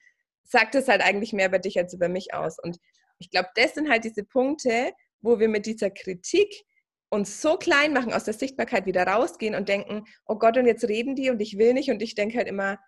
[0.43, 2.59] sagt es halt eigentlich mehr über dich als über mich aus.
[2.59, 2.79] Und
[3.19, 6.65] ich glaube, das sind halt diese Punkte, wo wir mit dieser Kritik
[7.11, 10.85] uns so klein machen, aus der Sichtbarkeit wieder rausgehen und denken, oh Gott, und jetzt
[10.85, 11.91] reden die und ich will nicht.
[11.91, 12.79] Und ich denke halt immer,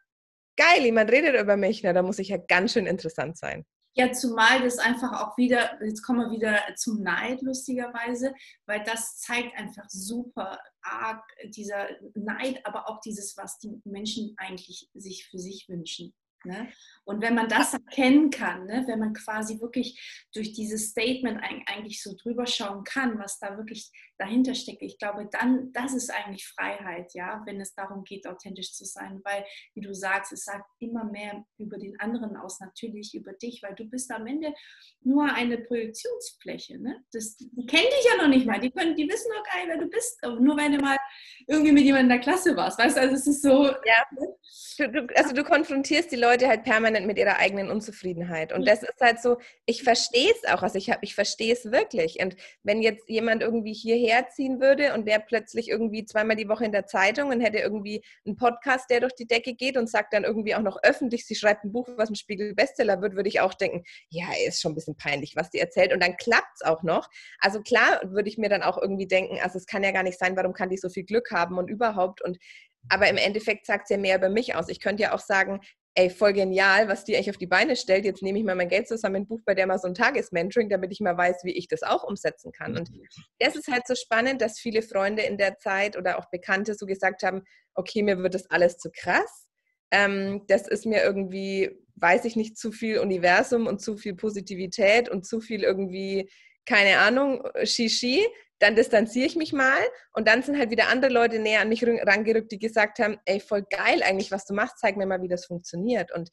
[0.57, 3.65] geil, jemand redet über mich, na, da muss ich ja ganz schön interessant sein.
[3.99, 8.35] Ja, zumal das einfach auch wieder, jetzt kommen wir wieder zum Neid, lustigerweise,
[8.67, 14.91] weil das zeigt einfach super arg dieser Neid, aber auch dieses, was die Menschen eigentlich
[14.93, 16.15] sich für sich wünschen.
[16.45, 16.69] Ne?
[17.05, 18.85] Und wenn man das erkennen kann, ne?
[18.87, 23.91] wenn man quasi wirklich durch dieses Statement eigentlich so drüber schauen kann, was da wirklich
[24.19, 28.73] dahinter steckt, ich glaube, dann, das ist eigentlich Freiheit, ja, wenn es darum geht, authentisch
[28.73, 33.15] zu sein, weil, wie du sagst, es sagt immer mehr über den anderen aus, natürlich
[33.15, 34.55] über dich, weil du bist am Ende
[35.03, 37.05] nur eine Projektionsfläche, ne?
[37.13, 39.69] Das, die kennen dich ja noch nicht mal, die, können, die wissen noch gar nicht,
[39.69, 40.97] wer du bist, nur wenn du mal
[41.47, 42.79] irgendwie mit jemandem in der Klasse warst.
[42.79, 43.67] Weißt du, also es ist so.
[43.67, 44.07] Ja.
[44.79, 48.53] Du, du, also du konfrontierst die Leute halt permanent mit ihrer eigenen Unzufriedenheit.
[48.53, 52.19] Und das ist halt so, ich verstehe es auch, also ich, ich verstehe es wirklich.
[52.23, 56.64] Und wenn jetzt jemand irgendwie hierher ziehen würde und wäre plötzlich irgendwie zweimal die Woche
[56.64, 60.12] in der Zeitung und hätte irgendwie einen Podcast, der durch die Decke geht und sagt
[60.12, 63.40] dann irgendwie auch noch öffentlich, sie schreibt ein Buch, was ein Spiegel-Bestseller wird, würde ich
[63.40, 65.92] auch denken, ja, ist schon ein bisschen peinlich, was die erzählt.
[65.92, 67.09] Und dann klappt es auch noch.
[67.40, 70.19] Also klar würde ich mir dann auch irgendwie denken, also es kann ja gar nicht
[70.19, 72.23] sein, warum kann die so viel Glück haben und überhaupt.
[72.23, 72.38] Und
[72.88, 74.69] aber im Endeffekt sagt es ja mehr über mich aus.
[74.69, 75.61] Ich könnte ja auch sagen,
[75.99, 78.05] ey, voll genial, was die eigentlich auf die Beine stellt.
[78.05, 80.69] Jetzt nehme ich mal mein Geld zusammen, ein Buch bei der mal so ein Tagesmentoring,
[80.69, 82.77] damit ich mal weiß, wie ich das auch umsetzen kann.
[82.77, 82.91] Und
[83.39, 86.85] das ist halt so spannend, dass viele Freunde in der Zeit oder auch Bekannte so
[86.85, 87.43] gesagt haben,
[87.75, 89.49] okay, mir wird das alles zu krass.
[89.91, 95.09] Ähm, das ist mir irgendwie, weiß ich nicht, zu viel Universum und zu viel Positivität
[95.09, 96.29] und zu viel irgendwie,
[96.67, 98.27] keine Ahnung, Shishi
[98.59, 99.79] dann distanziere ich mich mal
[100.12, 103.40] und dann sind halt wieder andere Leute näher an mich rangerückt, die gesagt haben, ey,
[103.40, 106.12] voll geil eigentlich, was du machst, zeig mir mal, wie das funktioniert.
[106.12, 106.31] Und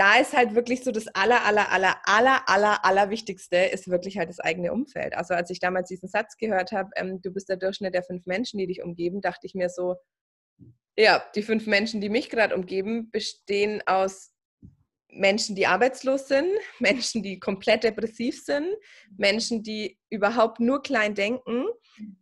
[0.00, 4.16] da ist halt wirklich so das aller, aller, aller, aller, aller, aller Wichtigste ist wirklich
[4.16, 5.14] halt das eigene Umfeld.
[5.14, 8.24] Also als ich damals diesen Satz gehört habe, ähm, du bist der Durchschnitt der fünf
[8.26, 9.96] Menschen, die dich umgeben, dachte ich mir so,
[10.96, 14.29] ja, die fünf Menschen, die mich gerade umgeben, bestehen aus
[15.12, 18.68] Menschen, die arbeitslos sind, Menschen, die komplett depressiv sind,
[19.16, 21.66] Menschen, die überhaupt nur klein denken.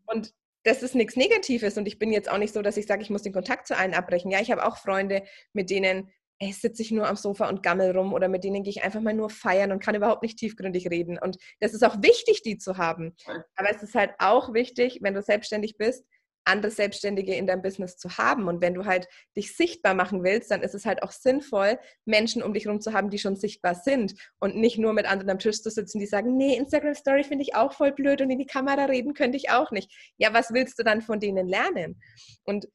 [0.07, 0.33] Und
[0.65, 1.79] das ist nichts Negatives.
[1.79, 3.77] Und ich bin jetzt auch nicht so, dass ich sage, ich muss den Kontakt zu
[3.77, 4.31] allen abbrechen.
[4.31, 5.23] Ja, ich habe auch Freunde,
[5.53, 8.71] mit denen ey, sitze ich nur am Sofa und gammel rum oder mit denen gehe
[8.71, 11.19] ich einfach mal nur feiern und kann überhaupt nicht tiefgründig reden.
[11.19, 13.17] Und das ist auch wichtig, die zu haben.
[13.57, 16.05] Aber es ist halt auch wichtig, wenn du selbstständig bist,
[16.49, 18.49] andere Selbstständige in deinem Business zu haben.
[18.49, 22.43] Und wenn du halt dich sichtbar machen willst, dann ist es halt auch sinnvoll, Menschen
[22.43, 25.39] um dich herum zu haben, die schon sichtbar sind und nicht nur mit anderen am
[25.39, 28.39] Tisch zu sitzen, die sagen, nee, Instagram Story finde ich auch voll blöd und in
[28.39, 29.93] die Kamera reden könnte ich auch nicht.
[30.17, 32.01] Ja, was willst du dann von denen lernen?
[32.45, 32.69] Und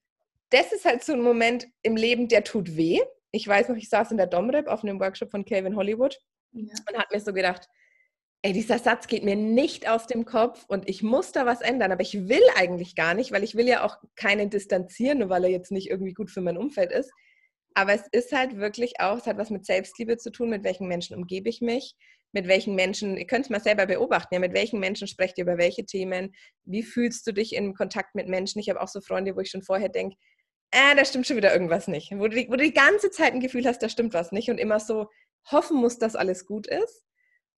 [0.49, 2.99] das ist halt so ein Moment im Leben, der tut weh.
[3.31, 6.19] Ich weiß noch, ich saß in der Domrep auf einem Workshop von Calvin Hollywood
[6.51, 6.61] ja.
[6.61, 7.67] und habe mir so gedacht,
[8.45, 11.93] ey, dieser Satz geht mir nicht aus dem Kopf und ich muss da was ändern,
[11.93, 15.45] aber ich will eigentlich gar nicht, weil ich will ja auch keinen distanzieren, nur weil
[15.45, 17.09] er jetzt nicht irgendwie gut für mein Umfeld ist.
[17.73, 20.87] Aber es ist halt wirklich auch, es hat was mit Selbstliebe zu tun, mit welchen
[20.89, 21.95] Menschen umgebe ich mich,
[22.33, 25.45] mit welchen Menschen, ihr könnt es mal selber beobachten, ja, mit welchen Menschen sprecht ihr
[25.45, 26.33] über welche Themen,
[26.65, 28.59] wie fühlst du dich in Kontakt mit Menschen.
[28.59, 30.17] Ich habe auch so Freunde, wo ich schon vorher denke,
[30.71, 32.11] äh, da stimmt schon wieder irgendwas nicht.
[32.11, 34.57] Wo du, wo du die ganze Zeit ein Gefühl hast, da stimmt was nicht und
[34.57, 35.07] immer so
[35.49, 37.05] hoffen musst, dass alles gut ist.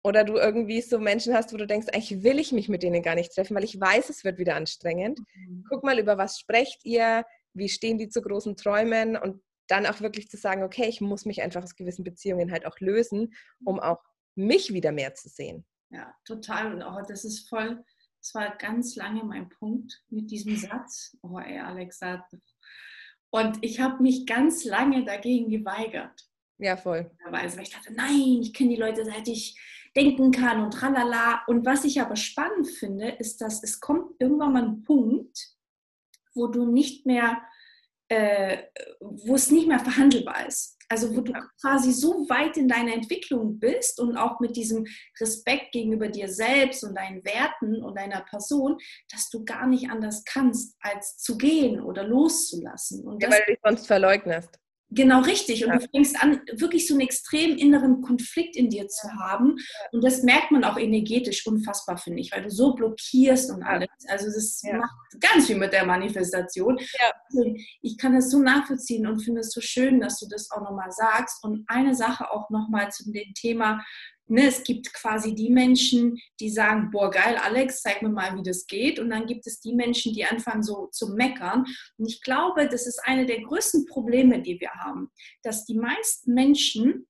[0.04, 3.02] Oder du irgendwie so Menschen hast, wo du denkst, eigentlich will ich mich mit denen
[3.02, 5.20] gar nicht treffen, weil ich weiß, es wird wieder anstrengend.
[5.34, 5.64] Mhm.
[5.70, 7.26] Guck mal, über was sprecht ihr?
[7.54, 9.16] Wie stehen die zu großen Träumen?
[9.16, 12.66] Und dann auch wirklich zu sagen, okay, ich muss mich einfach aus gewissen Beziehungen halt
[12.66, 14.04] auch lösen, um auch
[14.36, 15.66] mich wieder mehr zu sehen.
[15.90, 16.74] Ja, total.
[16.74, 17.84] Und auch das ist voll,
[18.20, 21.16] das war ganz lange mein Punkt mit diesem Satz.
[21.22, 22.28] Oh, ey, Alexa.
[23.30, 26.30] Und ich habe mich ganz lange dagegen geweigert.
[26.58, 27.12] Ja, voll.
[27.30, 29.60] Weil ich dachte, nein, ich kenne die Leute, seit ich
[29.96, 31.44] denken kann und tralala.
[31.48, 35.54] Und was ich aber spannend finde, ist, dass es kommt irgendwann mal ein Punkt,
[36.34, 37.42] wo du nicht mehr,
[38.10, 38.64] äh,
[39.00, 40.78] wo es nicht mehr verhandelbar ist.
[40.90, 44.86] Also wo du quasi so weit in deiner Entwicklung bist und auch mit diesem
[45.20, 48.78] Respekt gegenüber dir selbst und deinen Werten und deiner Person,
[49.10, 53.08] dass du gar nicht anders kannst, als zu gehen oder loszulassen.
[53.08, 54.60] Und ja, weil du dich sonst verleugnest.
[54.94, 55.66] Genau richtig.
[55.66, 55.80] Und ja.
[55.80, 59.56] du fängst an, wirklich so einen extrem inneren Konflikt in dir zu haben.
[59.92, 63.90] Und das merkt man auch energetisch unfassbar, finde ich, weil du so blockierst und alles.
[64.08, 64.78] Also das ja.
[64.78, 66.78] macht ganz viel mit der Manifestation.
[66.80, 67.44] Ja.
[67.82, 70.92] Ich kann das so nachvollziehen und finde es so schön, dass du das auch nochmal
[70.92, 71.44] sagst.
[71.44, 73.84] Und eine Sache auch nochmal zu dem Thema
[74.34, 78.42] Ne, es gibt quasi die Menschen, die sagen, boah, geil, Alex, zeig mir mal, wie
[78.42, 78.98] das geht.
[78.98, 81.66] Und dann gibt es die Menschen, die anfangen so zu meckern.
[82.00, 85.12] Und ich glaube, das ist eine der größten Probleme, die wir haben,
[85.44, 87.08] dass die meisten Menschen,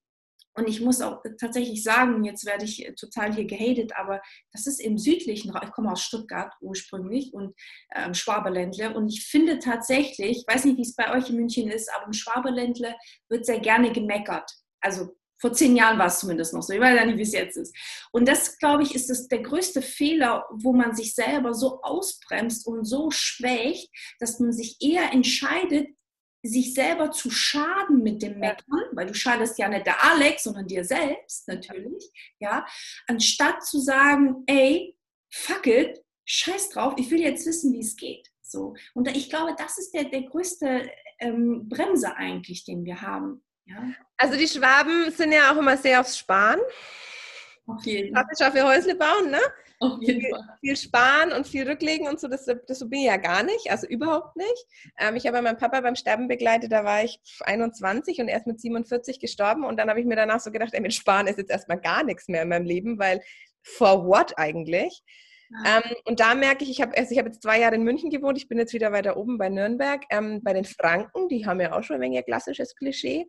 [0.58, 4.82] und ich muss auch tatsächlich sagen, jetzt werde ich total hier gehatet, aber das ist
[4.82, 7.56] im südlichen Raum, ich komme aus Stuttgart ursprünglich und
[7.96, 11.70] ähm, Schwaberländle und ich finde tatsächlich, ich weiß nicht, wie es bei euch in München
[11.70, 12.94] ist, aber im Schwaberländle
[13.30, 14.52] wird sehr gerne gemeckert.
[14.82, 16.72] Also vor zehn Jahren war es zumindest noch so.
[16.72, 17.76] Ich weiß ja nicht, wie es jetzt ist.
[18.14, 22.66] Und das, glaube ich, ist das, der größte Fehler, wo man sich selber so ausbremst
[22.66, 25.90] und so schwächt, dass man sich eher entscheidet,
[26.44, 30.66] sich selber zu schaden mit dem Meckern, weil du schadest ja nicht der Alex, sondern
[30.66, 32.66] dir selbst natürlich, ja,
[33.08, 34.96] anstatt zu sagen, ey,
[35.30, 38.30] fuck it, scheiß drauf, ich will jetzt wissen, wie es geht.
[38.42, 38.76] So.
[38.94, 43.44] Und ich glaube, das ist der, der größte ähm, Bremse eigentlich, den wir haben.
[43.66, 43.84] Ja.
[44.18, 46.60] Also die Schwaben sind ja auch immer sehr aufs Sparen.
[47.66, 48.26] Auf jeden Fall.
[48.26, 49.40] Klassisch auf Häusle bauen, ne?
[49.80, 50.58] Auf jeden viel, Fall.
[50.62, 53.86] viel sparen und viel rücklegen und so, das, das bin ich ja gar nicht, also
[53.88, 54.66] überhaupt nicht.
[54.98, 58.62] Ähm, ich habe meinen Papa beim Sterben begleitet, da war ich 21 und erst mit
[58.62, 61.52] 47 gestorben und dann habe ich mir danach so gedacht, ey, mit Sparen ist jetzt
[61.52, 63.22] erstmal gar nichts mehr in meinem Leben, weil
[63.62, 65.04] for what eigentlich?
[65.66, 68.38] Ähm, und da merke ich, ich habe also hab jetzt zwei Jahre in München gewohnt,
[68.38, 71.74] ich bin jetzt wieder weiter oben bei Nürnberg, ähm, bei den Franken, die haben ja
[71.74, 73.28] auch schon ein wenig ein klassisches Klischee.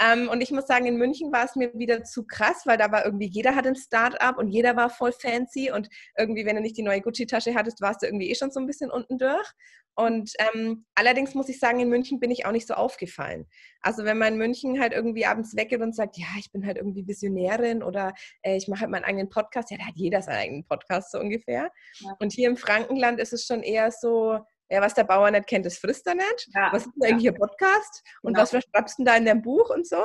[0.00, 2.92] Ähm, und ich muss sagen, in München war es mir wieder zu krass, weil da
[2.92, 6.62] war irgendwie, jeder hat ein Start-up und jeder war voll fancy und irgendwie, wenn du
[6.62, 9.52] nicht die neue Gucci-Tasche hattest, warst du irgendwie eh schon so ein bisschen unten durch.
[9.98, 13.46] Und ähm, allerdings muss ich sagen, in München bin ich auch nicht so aufgefallen.
[13.80, 16.76] Also wenn man in München halt irgendwie abends weggeht und sagt, ja, ich bin halt
[16.76, 20.36] irgendwie Visionärin oder äh, ich mache halt meinen eigenen Podcast, ja, da hat jeder seinen
[20.36, 21.70] eigenen Podcast so ungefähr.
[22.00, 22.14] Ja.
[22.18, 25.66] Und hier im Frankenland ist es schon eher so, ja, was der Bauer nicht kennt,
[25.66, 26.48] das frisst er nicht.
[26.54, 27.32] Ja, was ist denn eigentlich ja.
[27.32, 28.02] Ihr Podcast?
[28.22, 28.42] Und genau.
[28.42, 30.02] was verschreibst du da in deinem Buch und so?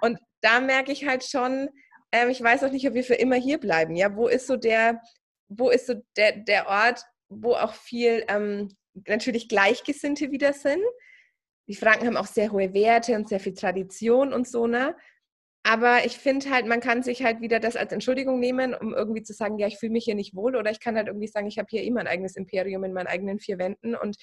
[0.00, 1.68] Und da merke ich halt schon,
[2.12, 3.96] ähm, ich weiß auch nicht, ob wir für immer hier bleiben.
[3.96, 5.00] Ja, wo ist so der,
[5.48, 10.82] wo ist so der, der Ort, wo auch viel ähm, natürlich Gleichgesinnte wieder sind.
[11.66, 14.94] Die Franken haben auch sehr hohe Werte und sehr viel Tradition und so, ne?
[15.66, 19.22] Aber ich finde halt, man kann sich halt wieder das als Entschuldigung nehmen, um irgendwie
[19.22, 20.56] zu sagen, ja, ich fühle mich hier nicht wohl.
[20.56, 23.06] Oder ich kann halt irgendwie sagen, ich habe hier immer ein eigenes Imperium in meinen
[23.06, 23.96] eigenen vier Wänden.
[23.96, 24.16] Und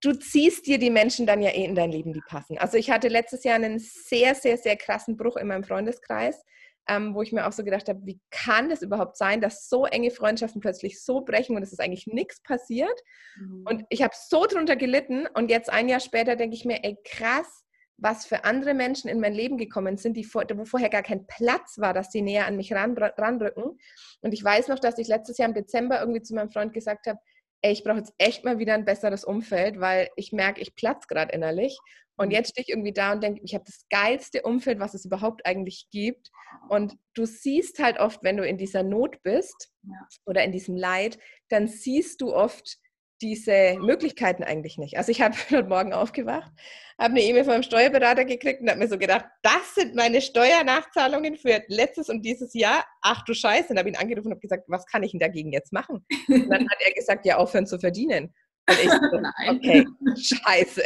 [0.00, 2.56] du ziehst dir die Menschen dann ja eh in dein Leben, die passen.
[2.56, 6.42] Also ich hatte letztes Jahr einen sehr, sehr, sehr krassen Bruch in meinem Freundeskreis,
[6.88, 9.84] ähm, wo ich mir auch so gedacht habe, wie kann das überhaupt sein, dass so
[9.84, 12.98] enge Freundschaften plötzlich so brechen und es ist eigentlich nichts passiert.
[13.38, 13.66] Mhm.
[13.68, 15.26] Und ich habe so drunter gelitten.
[15.34, 17.65] Und jetzt ein Jahr später denke ich mir, ey, krass,
[17.98, 21.26] was für andere Menschen in mein Leben gekommen sind, die vor, wo vorher gar kein
[21.26, 23.78] Platz war, dass sie näher an mich ran, ranrücken.
[24.20, 27.06] Und ich weiß noch, dass ich letztes Jahr im Dezember irgendwie zu meinem Freund gesagt
[27.06, 27.18] habe,
[27.62, 31.08] ey, ich brauche jetzt echt mal wieder ein besseres Umfeld, weil ich merke, ich platze
[31.08, 31.78] gerade innerlich.
[32.16, 32.32] Und mhm.
[32.32, 35.46] jetzt stehe ich irgendwie da und denke, ich habe das geilste Umfeld, was es überhaupt
[35.46, 36.30] eigentlich gibt.
[36.68, 40.06] Und du siehst halt oft, wenn du in dieser Not bist ja.
[40.24, 42.78] oder in diesem Leid, dann siehst du oft,
[43.20, 44.96] diese Möglichkeiten eigentlich nicht.
[44.96, 46.50] Also ich habe heute Morgen aufgewacht,
[46.98, 51.36] habe eine E-Mail vom Steuerberater gekriegt und habe mir so gedacht, das sind meine Steuernachzahlungen
[51.36, 52.84] für letztes und dieses Jahr.
[53.02, 53.70] Ach du Scheiße.
[53.70, 56.06] Und habe ihn angerufen und habe gesagt, was kann ich denn dagegen jetzt machen?
[56.28, 58.34] Und dann hat er gesagt, ja, aufhören zu verdienen.
[58.68, 60.82] Und ich so, okay, scheiße.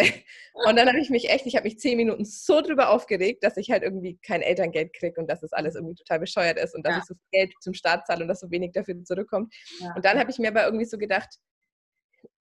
[0.66, 3.56] Und dann habe ich mich echt, ich habe mich zehn Minuten so drüber aufgeregt, dass
[3.56, 6.84] ich halt irgendwie kein Elterngeld kriege und dass das alles irgendwie total bescheuert ist und
[6.84, 6.98] dass ja.
[6.98, 9.54] ich so viel Geld zum Staat zahle und dass so wenig dafür zurückkommt.
[9.78, 9.94] Ja.
[9.94, 11.28] Und dann habe ich mir aber irgendwie so gedacht,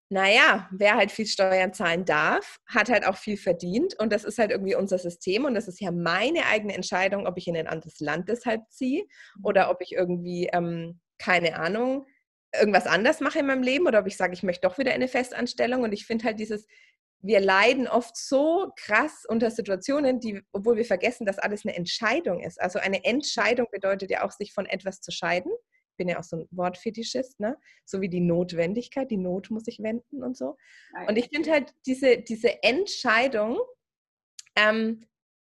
[0.09, 3.93] naja, wer halt viel Steuern zahlen darf, hat halt auch viel verdient.
[3.99, 5.45] Und das ist halt irgendwie unser System.
[5.45, 9.05] Und das ist ja meine eigene Entscheidung, ob ich in ein anderes Land deshalb ziehe
[9.43, 12.07] oder ob ich irgendwie, ähm, keine Ahnung,
[12.59, 15.07] irgendwas anders mache in meinem Leben oder ob ich sage, ich möchte doch wieder eine
[15.07, 15.83] Festanstellung.
[15.83, 16.65] Und ich finde halt dieses,
[17.21, 22.39] wir leiden oft so krass unter Situationen, die, obwohl wir vergessen, dass alles eine Entscheidung
[22.41, 22.59] ist.
[22.59, 25.51] Also eine Entscheidung bedeutet ja auch, sich von etwas zu scheiden
[25.99, 27.55] bin ja auch so ein Wortfetischist, ne?
[27.85, 30.57] So wie die Notwendigkeit, die Not muss ich wenden und so.
[31.07, 33.59] Und ich finde halt diese, diese Entscheidung,
[34.55, 35.05] ähm,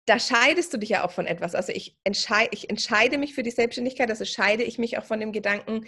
[0.07, 1.53] da scheidest du dich ja auch von etwas.
[1.53, 5.19] Also ich, entscheide, ich entscheide mich für die Selbstständigkeit, also scheide ich mich auch von
[5.19, 5.85] dem Gedanken,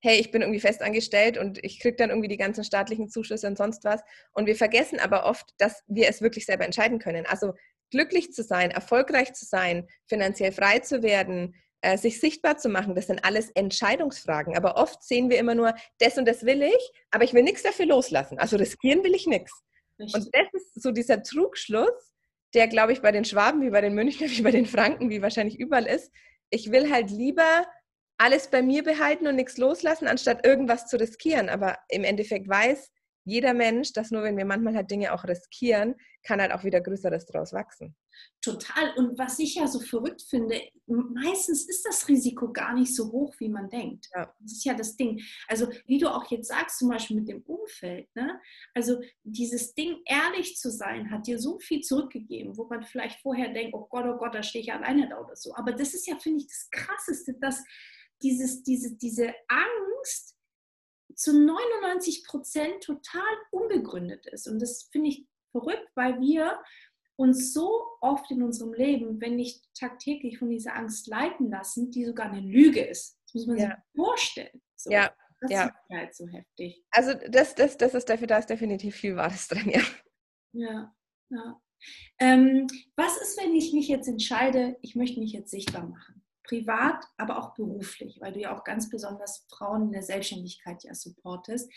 [0.00, 3.56] hey, ich bin irgendwie festangestellt und ich kriege dann irgendwie die ganzen staatlichen Zuschüsse und
[3.56, 4.02] sonst was.
[4.32, 7.26] Und wir vergessen aber oft, dass wir es wirklich selber entscheiden können.
[7.26, 7.54] Also
[7.90, 12.94] glücklich zu sein, erfolgreich zu sein, finanziell frei zu werden, äh, sich sichtbar zu machen,
[12.94, 14.56] das sind alles Entscheidungsfragen.
[14.56, 17.62] Aber oft sehen wir immer nur, das und das will ich, aber ich will nichts
[17.62, 18.38] dafür loslassen.
[18.38, 19.52] Also riskieren will ich nichts.
[19.98, 22.14] Und das ist so dieser Trugschluss,
[22.54, 25.20] der, glaube ich, bei den Schwaben, wie bei den München, wie bei den Franken, wie
[25.20, 26.10] wahrscheinlich überall ist.
[26.50, 27.66] Ich will halt lieber
[28.16, 31.50] alles bei mir behalten und nichts loslassen, anstatt irgendwas zu riskieren.
[31.50, 32.90] Aber im Endeffekt weiß
[33.24, 36.80] jeder Mensch, dass nur wenn wir manchmal halt Dinge auch riskieren, kann halt auch wieder
[36.80, 37.94] Größeres draus wachsen.
[38.40, 38.94] Total.
[38.96, 43.34] Und was ich ja so verrückt finde, meistens ist das Risiko gar nicht so hoch,
[43.38, 44.08] wie man denkt.
[44.14, 44.32] Ja.
[44.40, 45.20] Das ist ja das Ding.
[45.48, 48.40] Also, wie du auch jetzt sagst, zum Beispiel mit dem Umfeld, ne?
[48.74, 53.52] also dieses Ding, ehrlich zu sein, hat dir so viel zurückgegeben, wo man vielleicht vorher
[53.52, 55.54] denkt, oh Gott, oh Gott, da stehe ich alleine da oder so.
[55.54, 57.62] Aber das ist ja, finde ich, das Krasseste, dass
[58.22, 60.33] dieses, diese, diese Angst
[61.16, 64.48] zu 99 Prozent total unbegründet ist.
[64.48, 66.58] Und das finde ich verrückt, weil wir
[67.16, 72.04] uns so oft in unserem Leben, wenn nicht tagtäglich von dieser Angst leiten lassen, die
[72.04, 73.18] sogar eine Lüge ist.
[73.26, 73.66] Das muss man ja.
[73.66, 74.62] sich vorstellen.
[74.76, 74.90] So.
[74.90, 75.14] Ja.
[75.40, 75.66] Das ja.
[75.66, 76.84] ist halt so heftig.
[76.90, 79.82] Also das, das, das ist dafür, da ist definitiv viel Wahres drin, ja.
[80.52, 80.94] Ja,
[81.28, 81.60] ja.
[82.18, 86.23] Ähm, was ist, wenn ich mich jetzt entscheide, ich möchte mich jetzt sichtbar machen?
[86.44, 90.94] Privat, aber auch beruflich, weil du ja auch ganz besonders Frauen in der Selbstständigkeit ja
[90.94, 91.70] supportest.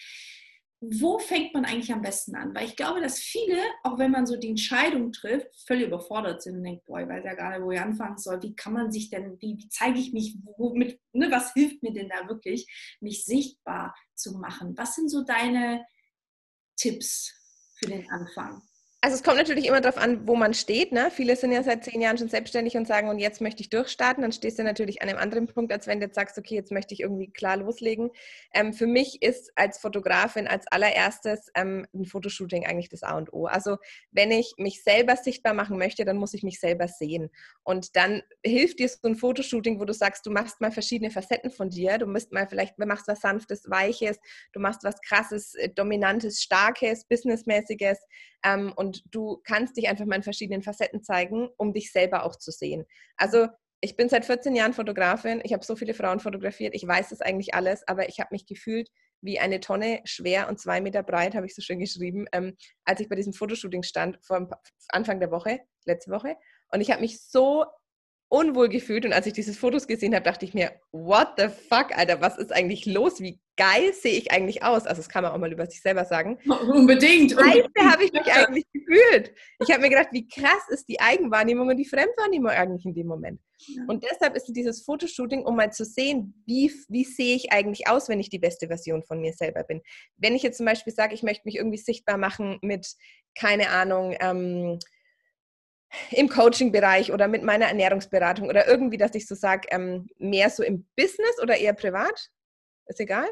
[0.79, 2.53] wo fängt man eigentlich am besten an?
[2.53, 6.57] Weil ich glaube, dass viele, auch wenn man so die Entscheidung trifft, völlig überfordert sind
[6.57, 8.41] und denkt, boah, ich weiß ja gar nicht, wo ich anfangen soll.
[8.43, 11.93] Wie kann man sich denn, wie, wie zeige ich mich, womit, ne, was hilft mir
[11.93, 12.67] denn da wirklich,
[13.01, 14.77] mich sichtbar zu machen?
[14.77, 15.83] Was sind so deine
[16.75, 17.33] Tipps
[17.79, 18.61] für den Anfang?
[18.99, 20.91] Also es kommt natürlich immer darauf an, wo man steht.
[20.91, 21.11] Ne?
[21.11, 24.23] Viele sind ja seit zehn Jahren schon selbstständig und sagen, und jetzt möchte ich durchstarten.
[24.23, 26.71] Dann stehst du natürlich an einem anderen Punkt, als wenn du jetzt sagst, okay, jetzt
[26.71, 28.09] möchte ich irgendwie klar loslegen.
[28.55, 33.31] Ähm, für mich ist als Fotografin als allererstes ähm, ein Fotoshooting eigentlich das A und
[33.33, 33.45] O.
[33.45, 33.77] Also
[34.09, 37.29] wenn ich mich selber sichtbar machen möchte, dann muss ich mich selber sehen.
[37.63, 41.51] Und dann hilft dir so ein Fotoshooting, wo du sagst, du machst mal verschiedene Facetten
[41.51, 41.99] von dir.
[41.99, 44.17] Du musst mal vielleicht, du machst was Sanftes, Weiches,
[44.53, 47.99] du machst was Krasses, äh, Dominantes, Starkes, Businessmäßiges.
[48.43, 52.35] Ähm, und du kannst dich einfach mal in verschiedenen Facetten zeigen, um dich selber auch
[52.35, 52.85] zu sehen.
[53.15, 53.47] Also
[53.81, 57.21] ich bin seit 14 Jahren Fotografin, ich habe so viele Frauen fotografiert, ich weiß das
[57.21, 58.89] eigentlich alles, aber ich habe mich gefühlt
[59.21, 62.99] wie eine Tonne schwer und zwei Meter breit, habe ich so schön geschrieben, ähm, als
[62.99, 64.47] ich bei diesem Fotoshooting stand, vor
[64.89, 66.35] Anfang der Woche, letzte Woche.
[66.71, 67.65] Und ich habe mich so
[68.29, 71.97] unwohl gefühlt und als ich dieses Fotos gesehen habe, dachte ich mir, what the fuck,
[71.97, 73.19] Alter, was ist eigentlich los?
[73.21, 74.85] Wie geil sehe ich eigentlich aus?
[74.85, 76.39] Also das kann man auch mal über sich selber sagen.
[76.45, 77.31] Unbedingt.
[77.31, 79.33] Scheiße habe ich mich eigentlich gefühlt.
[79.59, 83.07] Ich habe mir gedacht, wie krass ist die Eigenwahrnehmung und die Fremdwahrnehmung eigentlich in dem
[83.07, 83.41] Moment.
[83.57, 83.83] Ja.
[83.87, 88.07] Und deshalb ist dieses Fotoshooting, um mal zu sehen, wie, wie sehe ich eigentlich aus,
[88.07, 89.81] wenn ich die beste Version von mir selber bin.
[90.15, 92.87] Wenn ich jetzt zum Beispiel sage, ich möchte mich irgendwie sichtbar machen mit,
[93.35, 94.79] keine Ahnung, ähm,
[96.11, 100.61] im Coaching-Bereich oder mit meiner Ernährungsberatung oder irgendwie, dass ich so sage, ähm, mehr so
[100.61, 102.29] im Business oder eher privat?
[102.87, 103.27] Ist egal?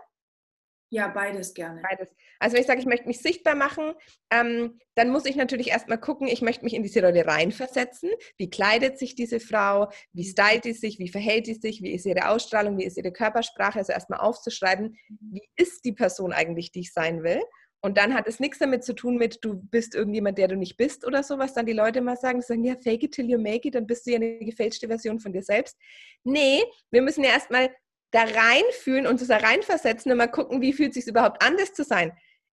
[0.89, 1.81] Ja, beides gerne.
[1.81, 2.13] Beides.
[2.39, 3.93] Also wenn ich sage, ich möchte mich sichtbar machen,
[4.31, 8.11] ähm, dann muss ich natürlich erstmal gucken, ich möchte mich in diese Rolle reinversetzen.
[8.37, 9.89] Wie kleidet sich diese Frau?
[10.13, 10.31] Wie mhm.
[10.31, 10.99] stylt sie sich?
[10.99, 11.81] Wie verhält sie sich?
[11.81, 12.77] Wie ist ihre Ausstrahlung?
[12.77, 13.79] Wie ist ihre Körpersprache?
[13.79, 15.17] Also erstmal aufzuschreiben, mhm.
[15.33, 17.41] wie ist die Person eigentlich, die ich sein will?
[17.81, 20.75] Und dann hat es nichts damit zu tun mit, du bist irgendjemand, der du nicht
[20.75, 23.37] bist oder so, was dann die Leute mal sagen, sagen, ja, fake it till you
[23.37, 25.77] make it, dann bist du ja eine gefälschte Version von dir selbst.
[26.23, 27.69] Nee, wir müssen ja erstmal
[28.11, 31.73] da reinfühlen und da reinversetzen und mal gucken, wie fühlt es sich überhaupt an, das
[31.73, 32.11] zu sein.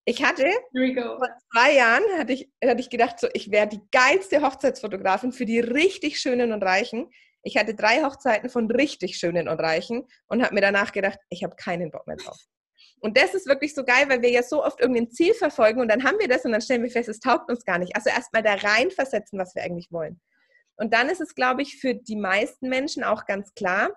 [0.05, 4.41] Ich hatte vor zwei Jahren hatte ich, hatte ich gedacht, so, ich wäre die geilste
[4.41, 7.09] Hochzeitsfotografin für die richtig Schönen und Reichen.
[7.43, 11.43] Ich hatte drei Hochzeiten von richtig Schönen und Reichen und habe mir danach gedacht, ich
[11.43, 12.37] habe keinen Bock mehr drauf.
[13.01, 15.89] Und das ist wirklich so geil, weil wir ja so oft irgendein Ziel verfolgen und
[15.89, 17.95] dann haben wir das und dann stellen wir fest, es taugt uns gar nicht.
[17.95, 20.19] Also erstmal da reinversetzen, was wir eigentlich wollen.
[20.75, 23.91] Und dann ist es, glaube ich, für die meisten Menschen auch ganz klar,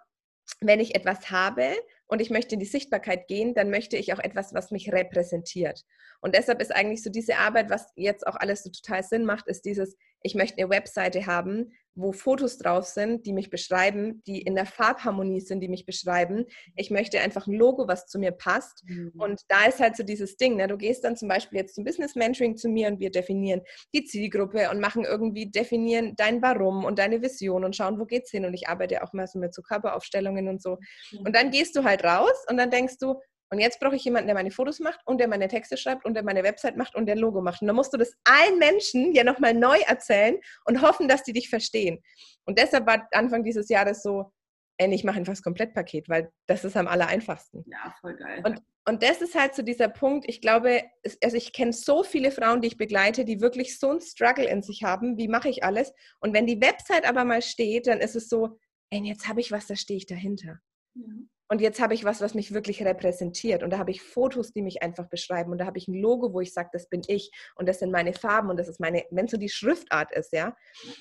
[0.60, 1.74] wenn ich etwas habe
[2.06, 5.84] und ich möchte in die Sichtbarkeit gehen, dann möchte ich auch etwas, was mich repräsentiert.
[6.20, 9.48] Und deshalb ist eigentlich so diese Arbeit, was jetzt auch alles so total Sinn macht,
[9.48, 14.40] ist dieses, ich möchte eine Webseite haben, wo Fotos drauf sind, die mich beschreiben, die
[14.40, 16.46] in der Farbharmonie sind, die mich beschreiben.
[16.74, 18.82] Ich möchte einfach ein Logo, was zu mir passt.
[18.86, 19.12] Mhm.
[19.18, 20.68] Und da ist halt so dieses Ding, ne?
[20.68, 23.60] du gehst dann zum Beispiel jetzt zum Business Mentoring zu mir und wir definieren
[23.94, 28.30] die Zielgruppe und machen irgendwie, definieren dein Warum und deine Vision und schauen, wo geht's
[28.30, 28.46] hin.
[28.46, 30.78] Und ich arbeite auch mal so mit so Körperaufstellungen und so.
[31.12, 31.26] Mhm.
[31.26, 33.16] Und dann gehst du halt raus und dann denkst du,
[33.52, 36.14] und jetzt brauche ich jemanden, der meine Fotos macht und der meine Texte schreibt und
[36.14, 37.60] der meine Website macht und der Logo macht.
[37.60, 41.34] Und dann musst du das allen Menschen ja nochmal neu erzählen und hoffen, dass die
[41.34, 42.02] dich verstehen.
[42.46, 44.32] Und deshalb war Anfang dieses Jahres so,
[44.78, 47.62] ey, ich mache einfach das Komplettpaket, weil das ist am aller einfachsten.
[47.66, 48.42] Ja, voll geil.
[48.42, 50.84] Und, und das ist halt so dieser Punkt, ich glaube,
[51.22, 54.62] also ich kenne so viele Frauen, die ich begleite, die wirklich so einen Struggle in
[54.62, 55.92] sich haben, wie mache ich alles?
[56.20, 59.52] Und wenn die Website aber mal steht, dann ist es so, ey, jetzt habe ich
[59.52, 60.58] was, da stehe ich dahinter.
[60.94, 61.04] Ja.
[61.52, 63.62] Und jetzt habe ich was, was mich wirklich repräsentiert.
[63.62, 65.52] Und da habe ich Fotos, die mich einfach beschreiben.
[65.52, 67.30] Und da habe ich ein Logo, wo ich sage, das bin ich.
[67.56, 68.48] Und das sind meine Farben.
[68.48, 70.56] Und das ist meine, wenn so die Schriftart ist, ja.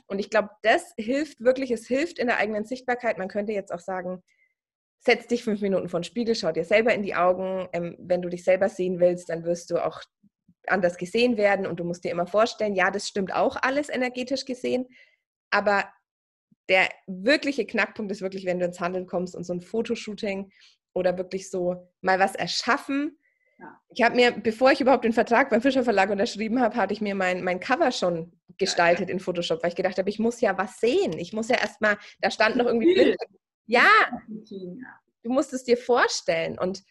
[0.08, 1.72] Und ich glaube, das hilft wirklich.
[1.72, 3.18] Es hilft in der eigenen Sichtbarkeit.
[3.18, 4.24] Man könnte jetzt auch sagen,
[5.00, 7.70] setz dich fünf Minuten vor den Spiegel, schau dir selber in die Augen.
[7.72, 10.02] Ähm, wenn du dich selber sehen willst, dann wirst du auch
[10.68, 11.66] anders gesehen werden.
[11.66, 14.86] Und du musst dir immer vorstellen, ja, das stimmt auch alles energetisch gesehen.
[15.50, 15.86] Aber
[16.70, 20.52] der wirkliche Knackpunkt ist wirklich, wenn du ins Handeln kommst und so ein Fotoshooting
[20.94, 23.18] oder wirklich so mal was erschaffen.
[23.60, 23.80] Ja.
[23.94, 27.02] Ich habe mir, bevor ich überhaupt den Vertrag beim Fischer Verlag unterschrieben habe, hatte ich
[27.02, 30.58] mir mein, mein Cover schon gestaltet in Photoshop, weil ich gedacht habe, ich muss ja
[30.58, 31.14] was sehen.
[31.18, 33.26] Ich muss ja erstmal, da stand noch irgendwie Bilder.
[33.66, 33.88] Ja,
[34.28, 36.58] du musst es dir vorstellen.
[36.60, 36.84] Und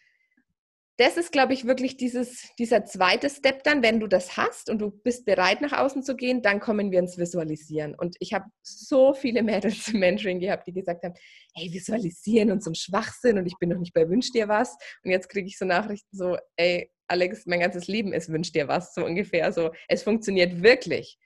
[1.01, 4.77] das ist, glaube ich, wirklich dieses, dieser zweite Step dann, wenn du das hast und
[4.79, 7.95] du bist bereit, nach außen zu gehen, dann kommen wir ins Visualisieren.
[7.95, 11.15] Und ich habe so viele Mädels im Mentoring gehabt, die gesagt haben,
[11.55, 14.77] hey, visualisieren und so ein Schwachsinn und ich bin noch nicht bei Wünsch dir was.
[15.03, 18.67] Und jetzt kriege ich so Nachrichten so, ey, Alex, mein ganzes Leben ist Wünsch dir
[18.67, 19.45] was, so ungefähr.
[19.45, 21.17] Also es funktioniert wirklich.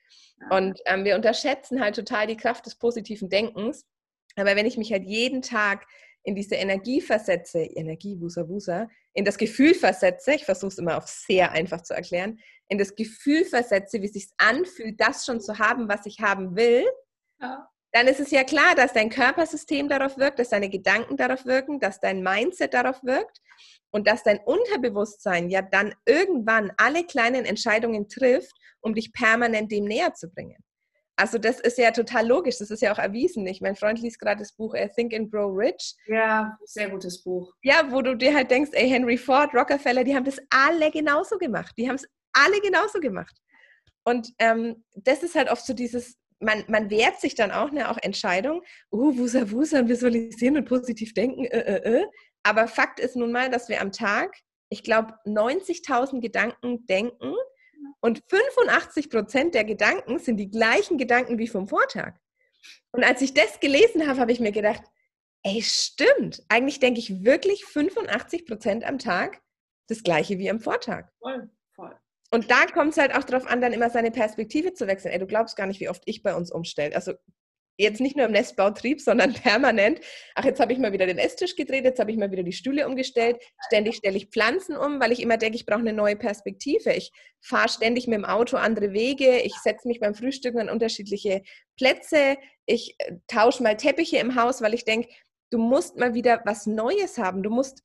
[0.52, 3.86] Und ähm, wir unterschätzen halt total die Kraft des positiven Denkens.
[4.38, 5.86] Aber wenn ich mich halt jeden Tag
[6.24, 10.98] in diese Energie versetze, Energie, Wusa, Wusa, in das Gefühl versetze, ich versuche es immer
[10.98, 15.40] auf sehr einfach zu erklären, in das Gefühl versetze, wie es sich anfühlt, das schon
[15.40, 16.86] zu haben, was ich haben will,
[17.40, 17.68] ja.
[17.94, 21.80] dann ist es ja klar, dass dein Körpersystem darauf wirkt, dass deine Gedanken darauf wirken,
[21.80, 23.40] dass dein Mindset darauf wirkt
[23.92, 29.86] und dass dein Unterbewusstsein ja dann irgendwann alle kleinen Entscheidungen trifft, um dich permanent dem
[29.86, 30.58] näher zu bringen.
[31.18, 33.48] Also das ist ja total logisch, das ist ja auch erwiesen.
[33.48, 35.96] Ich, mein Freund liest gerade das Buch äh, Think and Grow Rich.
[36.08, 37.54] Ja, sehr gutes Buch.
[37.64, 41.38] Ja, wo du dir halt denkst, ey, Henry Ford, Rockefeller, die haben das alle genauso
[41.38, 41.74] gemacht.
[41.78, 43.36] Die haben es alle genauso gemacht.
[44.04, 47.90] Und ähm, das ist halt oft so dieses, man, man wehrt sich dann auch, ne,
[47.90, 48.62] auch Entscheidungen,
[48.92, 52.06] oh, wusa, wusa und visualisieren und positiv denken, äh, äh, äh.
[52.44, 54.36] Aber Fakt ist nun mal, dass wir am Tag,
[54.70, 57.34] ich glaube, 90.000 Gedanken denken
[58.00, 62.14] und 85 Prozent der Gedanken sind die gleichen Gedanken wie vom Vortag.
[62.92, 64.84] Und als ich das gelesen habe, habe ich mir gedacht,
[65.44, 66.44] ey, stimmt.
[66.50, 69.42] Eigentlich denke ich wirklich 85 Prozent am Tag
[69.88, 71.10] das gleiche wie am Vortag.
[71.20, 71.96] Voll, voll.
[72.32, 75.12] Und da kommt es halt auch darauf an, dann immer seine Perspektive zu wechseln.
[75.12, 76.96] Ey, du glaubst gar nicht, wie oft ich bei uns umstelle.
[76.96, 77.14] Also
[77.78, 80.00] jetzt nicht nur im Nestbautrieb, sondern permanent.
[80.36, 82.54] Ach, jetzt habe ich mal wieder den Esstisch gedreht, jetzt habe ich mal wieder die
[82.54, 83.38] Stühle umgestellt.
[83.68, 86.94] Ständig stelle ich Pflanzen um, weil ich immer denke, ich brauche eine neue Perspektive.
[86.94, 87.12] Ich
[87.42, 89.40] fahre ständig mit dem Auto andere Wege.
[89.40, 91.42] Ich setze mich beim Frühstücken an unterschiedliche
[91.78, 92.38] Plätze.
[92.66, 95.10] Ich äh, tausche mal Teppiche im Haus, weil ich denke,
[95.52, 97.44] du musst mal wieder was Neues haben.
[97.44, 97.84] Du musst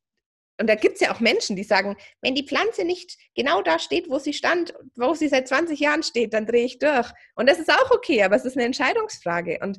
[0.61, 3.79] und da gibt es ja auch Menschen, die sagen, wenn die Pflanze nicht genau da
[3.79, 7.11] steht, wo sie stand, wo sie seit 20 Jahren steht, dann drehe ich durch.
[7.35, 9.59] Und das ist auch okay, aber es ist eine Entscheidungsfrage.
[9.63, 9.79] Und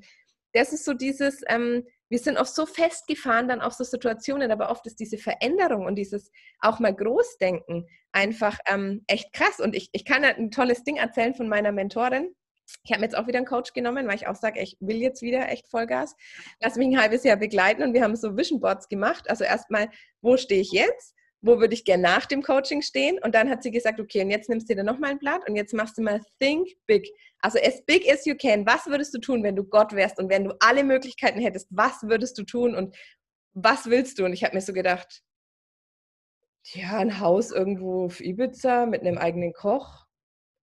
[0.53, 4.71] das ist so dieses, ähm, wir sind oft so festgefahren dann auf so Situationen, aber
[4.71, 9.59] oft ist diese Veränderung und dieses auch mal Großdenken einfach ähm, echt krass.
[9.59, 12.33] Und ich, ich kann ein tolles Ding erzählen von meiner Mentorin.
[12.83, 15.21] Ich habe jetzt auch wieder einen Coach genommen, weil ich auch sage, ich will jetzt
[15.21, 16.15] wieder echt Vollgas.
[16.61, 19.29] Lass mich ein halbes Jahr begleiten und wir haben so Vision Boards gemacht.
[19.29, 19.89] Also erstmal,
[20.21, 21.15] wo stehe ich jetzt?
[21.43, 23.17] Wo würde ich gerne nach dem Coaching stehen?
[23.23, 25.55] Und dann hat sie gesagt, okay, und jetzt nimmst du dir nochmal ein Blatt und
[25.55, 27.09] jetzt machst du mal Think Big.
[27.39, 28.65] Also as big as you can.
[28.67, 31.67] Was würdest du tun, wenn du Gott wärst und wenn du alle Möglichkeiten hättest?
[31.71, 32.95] Was würdest du tun und
[33.53, 34.25] was willst du?
[34.25, 35.23] Und ich habe mir so gedacht,
[36.73, 40.05] ja, ein Haus irgendwo auf Ibiza mit einem eigenen Koch.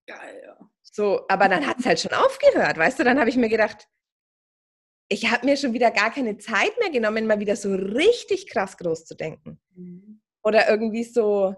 [0.07, 0.58] Geil, ja.
[0.99, 3.05] So, aber dann hat es halt schon aufgehört, weißt du?
[3.05, 3.87] Dann habe ich mir gedacht,
[5.09, 8.77] ich habe mir schon wieder gar keine Zeit mehr genommen, mal wieder so richtig krass
[8.77, 9.61] groß zu denken.
[9.77, 10.21] Mhm.
[10.43, 11.55] Oder irgendwie so,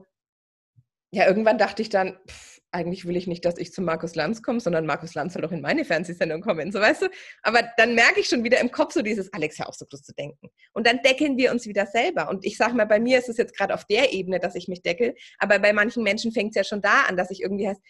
[1.10, 4.42] ja, irgendwann dachte ich dann, pff, eigentlich will ich nicht, dass ich zu Markus Lanz
[4.42, 7.06] komme, sondern Markus Lanz soll doch in meine Fernsehsendung kommen, so weißt du.
[7.42, 10.02] Aber dann merke ich schon wieder im Kopf so dieses, Alex, ja auch so groß
[10.02, 10.50] zu denken.
[10.74, 12.28] Und dann deckeln wir uns wieder selber.
[12.28, 14.68] Und ich sage mal, bei mir ist es jetzt gerade auf der Ebene, dass ich
[14.68, 17.68] mich deckel, aber bei manchen Menschen fängt es ja schon da an, dass ich irgendwie
[17.68, 17.80] heißt,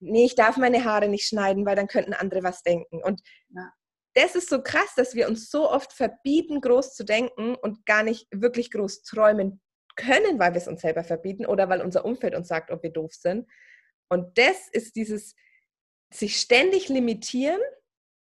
[0.00, 3.02] nee, ich darf meine Haare nicht schneiden, weil dann könnten andere was denken.
[3.02, 3.20] Und
[3.50, 3.72] ja.
[4.14, 8.02] das ist so krass, dass wir uns so oft verbieten, groß zu denken und gar
[8.02, 9.60] nicht wirklich groß träumen
[9.96, 12.90] können, weil wir es uns selber verbieten oder weil unser Umfeld uns sagt, ob wir
[12.90, 13.48] doof sind.
[14.08, 15.34] Und das ist dieses
[16.12, 17.60] sich ständig limitieren,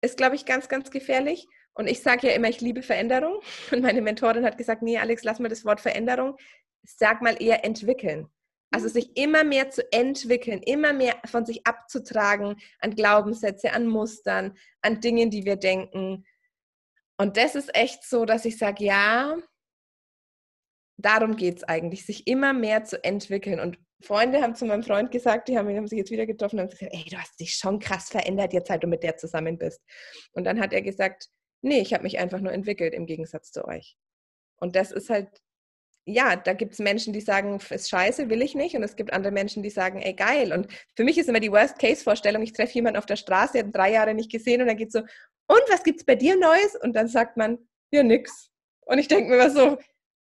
[0.02, 1.46] ist, glaube ich, ganz, ganz gefährlich.
[1.74, 3.40] Und ich sage ja immer, ich liebe Veränderung.
[3.70, 6.36] Und meine Mentorin hat gesagt, nee, Alex, lass mal das Wort Veränderung.
[6.82, 8.28] Sag mal eher entwickeln.
[8.72, 8.92] Also mhm.
[8.92, 15.00] sich immer mehr zu entwickeln, immer mehr von sich abzutragen an Glaubenssätze, an Mustern, an
[15.00, 16.24] Dingen, die wir denken.
[17.18, 19.36] Und das ist echt so, dass ich sage, ja,
[20.96, 23.60] darum geht es eigentlich, sich immer mehr zu entwickeln.
[23.60, 26.62] Und Freunde haben zu meinem Freund gesagt, die haben, haben sich jetzt wieder getroffen und
[26.62, 29.58] haben gesagt, ey, du hast dich schon krass verändert, jetzt seit du mit der zusammen
[29.58, 29.80] bist.
[30.32, 31.28] Und dann hat er gesagt,
[31.62, 33.96] nee, ich habe mich einfach nur entwickelt im Gegensatz zu euch.
[34.56, 35.28] Und das ist halt
[36.10, 38.76] ja, da gibt es Menschen, die sagen, ist scheiße, will ich nicht.
[38.76, 40.52] Und es gibt andere Menschen, die sagen, ey, geil.
[40.52, 43.74] Und für mich ist immer die Worst-Case-Vorstellung, ich treffe jemanden auf der Straße, der hat
[43.74, 46.76] drei Jahre nicht gesehen und dann geht so, und was gibt's bei dir Neues?
[46.80, 47.58] Und dann sagt man,
[47.90, 48.50] ja, nix.
[48.82, 49.78] Und ich denke mir immer so,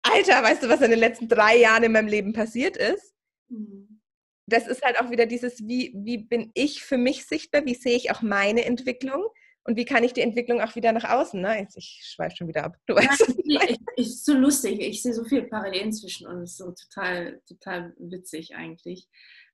[0.01, 3.13] Alter, weißt du, was in den letzten drei Jahren in meinem Leben passiert ist?
[3.49, 4.01] Mhm.
[4.47, 7.65] Das ist halt auch wieder dieses, wie, wie bin ich für mich sichtbar?
[7.65, 9.25] Wie sehe ich auch meine Entwicklung?
[9.69, 11.39] Und wie kann ich die Entwicklung auch wieder nach außen?
[11.39, 11.67] Ne?
[11.75, 12.75] Ich schweife schon wieder ab.
[12.87, 14.79] Du weißt, ja, ich, ich, ist so lustig.
[14.81, 16.57] Ich sehe so viele Parallelen zwischen uns.
[16.57, 19.07] So total, total witzig eigentlich.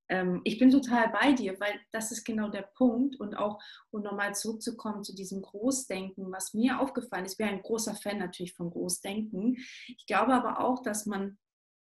[0.07, 3.20] Ähm, ich bin total bei dir, weil das ist genau der Punkt.
[3.20, 3.61] Und auch,
[3.91, 8.20] um nochmal zurückzukommen zu diesem Großdenken, was mir aufgefallen ist, ich bin ein großer Fan
[8.20, 9.57] natürlich von Großdenken.
[9.88, 11.38] Ich glaube aber auch, dass man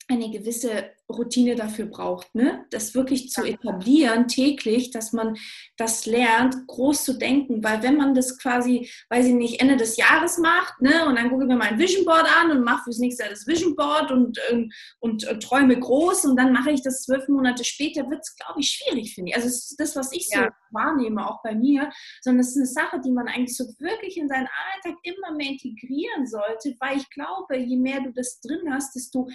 [0.08, 2.66] eine gewisse Routine dafür braucht, ne?
[2.72, 5.36] das wirklich zu etablieren täglich, dass man
[5.78, 9.98] das lernt, groß zu denken, weil wenn man das quasi, weiß ich nicht, Ende des
[9.98, 12.98] Jahres macht, ne, und dann gucke ich mir mein Vision Board an und mache fürs
[12.98, 16.72] nächste Jahr das Vision Board und, ähm, und, und, und träume groß und dann mache
[16.72, 19.36] ich das zwölf Monate später, wird es, glaube ich, schwierig, finde ich.
[19.36, 20.50] Also das, ist das, was ich so ja.
[20.72, 21.92] wahrnehme, auch bei mir,
[22.22, 25.52] sondern es ist eine Sache, die man eigentlich so wirklich in seinen Alltag immer mehr
[25.52, 29.28] integrieren sollte, weil ich glaube, je mehr du das drin hast, desto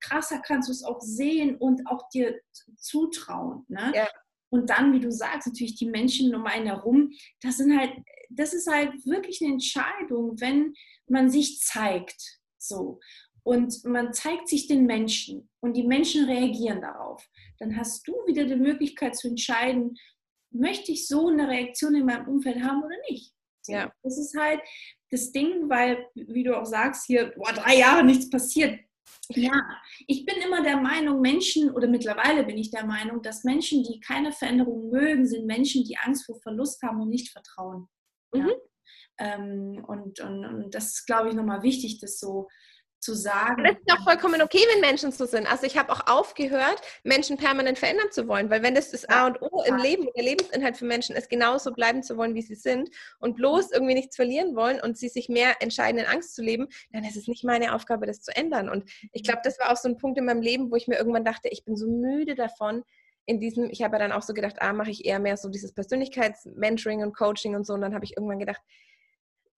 [0.00, 2.40] krasser kannst du es auch sehen und auch dir
[2.76, 3.64] zutrauen.
[3.68, 3.92] Ne?
[3.94, 4.08] Ja.
[4.50, 7.10] Und dann, wie du sagst, natürlich die Menschen um einen herum,
[7.40, 7.92] das sind halt,
[8.28, 10.74] das ist halt wirklich eine Entscheidung, wenn
[11.08, 12.40] man sich zeigt.
[12.58, 13.00] So.
[13.44, 17.26] Und man zeigt sich den Menschen und die Menschen reagieren darauf.
[17.58, 19.96] Dann hast du wieder die Möglichkeit zu entscheiden,
[20.50, 23.34] möchte ich so eine Reaktion in meinem Umfeld haben oder nicht.
[23.62, 23.72] So.
[23.72, 23.92] Ja.
[24.02, 24.60] Das ist halt
[25.10, 28.80] das Ding, weil, wie du auch sagst, hier, boah, drei Jahre nichts passiert.
[29.28, 29.52] Ja,
[30.06, 34.00] ich bin immer der Meinung, Menschen, oder mittlerweile bin ich der Meinung, dass Menschen, die
[34.00, 37.88] keine Veränderung mögen, sind Menschen, die Angst vor Verlust haben und nicht vertrauen.
[38.34, 38.44] Ja?
[38.44, 38.50] Mhm.
[39.18, 42.48] Ähm, und, und, und das ist, glaube ich, nochmal wichtig, das so
[43.02, 43.64] zu sagen.
[43.64, 45.50] Das ist auch vollkommen okay, wenn Menschen so sind.
[45.50, 49.26] Also ich habe auch aufgehört, Menschen permanent verändern zu wollen, weil wenn das das A
[49.26, 52.54] und O im Leben, der Lebensinhalt für Menschen ist, genauso bleiben zu wollen, wie sie
[52.54, 56.42] sind und bloß irgendwie nichts verlieren wollen und sie sich mehr entscheiden, in Angst zu
[56.42, 58.68] leben, dann ist es nicht meine Aufgabe, das zu ändern.
[58.68, 60.96] Und ich glaube, das war auch so ein Punkt in meinem Leben, wo ich mir
[60.96, 62.84] irgendwann dachte, ich bin so müde davon,
[63.26, 65.48] in diesem, ich habe ja dann auch so gedacht, ah, mache ich eher mehr so
[65.48, 67.74] dieses Persönlichkeits-Mentoring und Coaching und so.
[67.74, 68.60] Und dann habe ich irgendwann gedacht,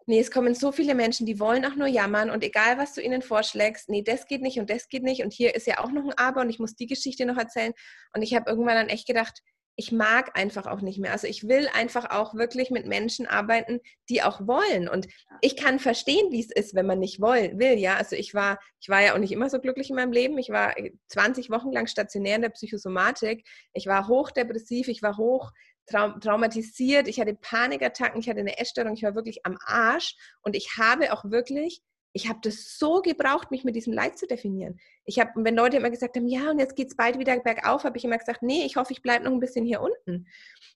[0.06, 3.00] nee, es kommen so viele Menschen, die wollen auch nur jammern und egal, was du
[3.00, 5.90] ihnen vorschlägst, nee, das geht nicht und das geht nicht und hier ist ja auch
[5.90, 7.72] noch ein Aber und ich muss die Geschichte noch erzählen.
[8.14, 9.40] Und ich habe irgendwann dann echt gedacht,
[9.76, 11.12] ich mag einfach auch nicht mehr.
[11.12, 14.88] Also ich will einfach auch wirklich mit Menschen arbeiten, die auch wollen.
[14.88, 15.08] Und
[15.40, 17.78] ich kann verstehen, wie es ist, wenn man nicht will, will.
[17.78, 20.38] Ja, also ich war, ich war ja auch nicht immer so glücklich in meinem Leben.
[20.38, 20.74] Ich war
[21.08, 23.44] 20 Wochen lang stationär in der Psychosomatik.
[23.72, 25.50] Ich war hochdepressiv, ich war hoch
[25.86, 30.56] trau traumatisiert, ich hatte Panikattacken, ich hatte eine Essstörung, ich war wirklich am Arsch und
[30.56, 31.82] ich habe auch wirklich,
[32.12, 34.78] ich habe das so gebraucht, mich mit diesem Leid zu definieren.
[35.04, 37.84] Ich habe, wenn Leute immer gesagt haben, ja, und jetzt geht es bald wieder bergauf,
[37.84, 40.26] habe ich immer gesagt, nee, ich hoffe, ich bleibe noch ein bisschen hier unten.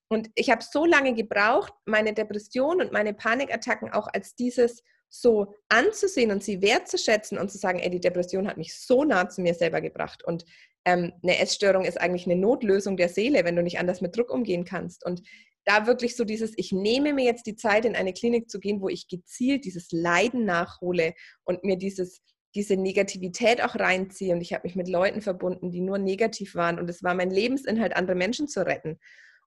[0.09, 5.55] Und ich habe so lange gebraucht, meine Depression und meine Panikattacken auch als dieses so
[5.69, 9.41] anzusehen und sie wertzuschätzen und zu sagen, ey, die Depression hat mich so nah zu
[9.41, 10.45] mir selber gebracht und
[10.89, 14.31] ähm, eine Essstörung ist eigentlich eine Notlösung der Seele, wenn du nicht anders mit Druck
[14.31, 15.05] umgehen kannst.
[15.05, 15.23] Und
[15.65, 18.81] da wirklich so dieses, ich nehme mir jetzt die Zeit, in eine Klinik zu gehen,
[18.81, 21.13] wo ich gezielt dieses Leiden nachhole
[21.45, 22.23] und mir dieses,
[22.55, 24.33] diese Negativität auch reinziehe.
[24.33, 26.79] Und ich habe mich mit Leuten verbunden, die nur negativ waren.
[26.79, 28.99] Und es war mein Lebensinhalt, andere Menschen zu retten.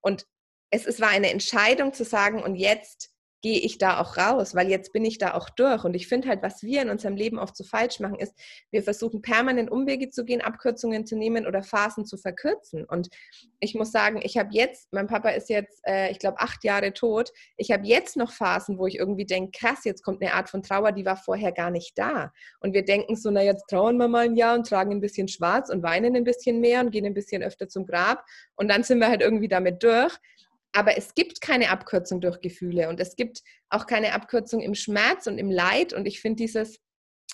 [0.01, 0.28] Und
[0.70, 3.09] es, es war eine Entscheidung zu sagen, und jetzt
[3.42, 5.84] gehe ich da auch raus, weil jetzt bin ich da auch durch.
[5.84, 8.34] Und ich finde halt, was wir in unserem Leben oft so falsch machen, ist,
[8.70, 12.86] wir versuchen permanent Umwege zu gehen, Abkürzungen zu nehmen oder Phasen zu verkürzen.
[12.86, 13.10] Und
[13.60, 16.94] ich muss sagen, ich habe jetzt, mein Papa ist jetzt, äh, ich glaube, acht Jahre
[16.94, 17.32] tot.
[17.58, 20.62] Ich habe jetzt noch Phasen, wo ich irgendwie denke, krass, jetzt kommt eine Art von
[20.62, 22.32] Trauer, die war vorher gar nicht da.
[22.60, 25.28] Und wir denken so, na jetzt trauern wir mal ein Jahr und tragen ein bisschen
[25.28, 28.24] schwarz und weinen ein bisschen mehr und gehen ein bisschen öfter zum Grab.
[28.56, 30.16] Und dann sind wir halt irgendwie damit durch.
[30.74, 35.28] Aber es gibt keine Abkürzung durch Gefühle und es gibt auch keine Abkürzung im Schmerz
[35.28, 35.94] und im Leid.
[35.94, 36.80] Und ich finde dieses,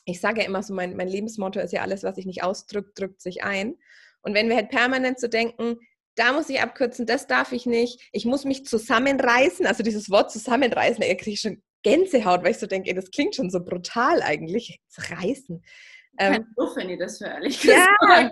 [0.05, 2.99] ich sage ja immer so, mein, mein Lebensmotto ist ja alles, was sich nicht ausdrückt,
[2.99, 3.75] drückt sich ein.
[4.21, 5.77] Und wenn wir halt permanent so denken,
[6.15, 10.31] da muss ich abkürzen, das darf ich nicht, ich muss mich zusammenreißen, also dieses Wort
[10.31, 13.63] zusammenreißen, da kriege ich schon Gänsehaut, weil ich so denke, ey, das klingt schon so
[13.63, 15.63] brutal eigentlich, reißen.
[16.19, 17.87] Ähm, Doof, wenn ihr das für ehrlich gesagt.
[18.01, 18.31] Ja,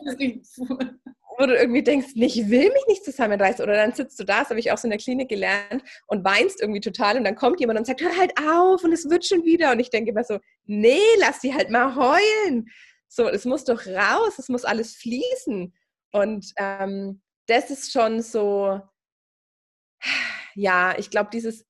[1.37, 3.63] wo du irgendwie denkst, ich will mich nicht zusammenreißen.
[3.63, 6.23] Oder dann sitzt du da, das habe ich auch so in der Klinik gelernt, und
[6.23, 7.17] weinst irgendwie total.
[7.17, 9.71] Und dann kommt jemand und sagt, hör halt auf und es wird schon wieder.
[9.71, 12.67] Und ich denke immer so, nee, lass die halt mal heulen.
[13.07, 15.73] So, es muss doch raus, es muss alles fließen.
[16.11, 18.81] Und ähm, das ist schon so,
[20.55, 21.65] ja, ich glaube, dieses,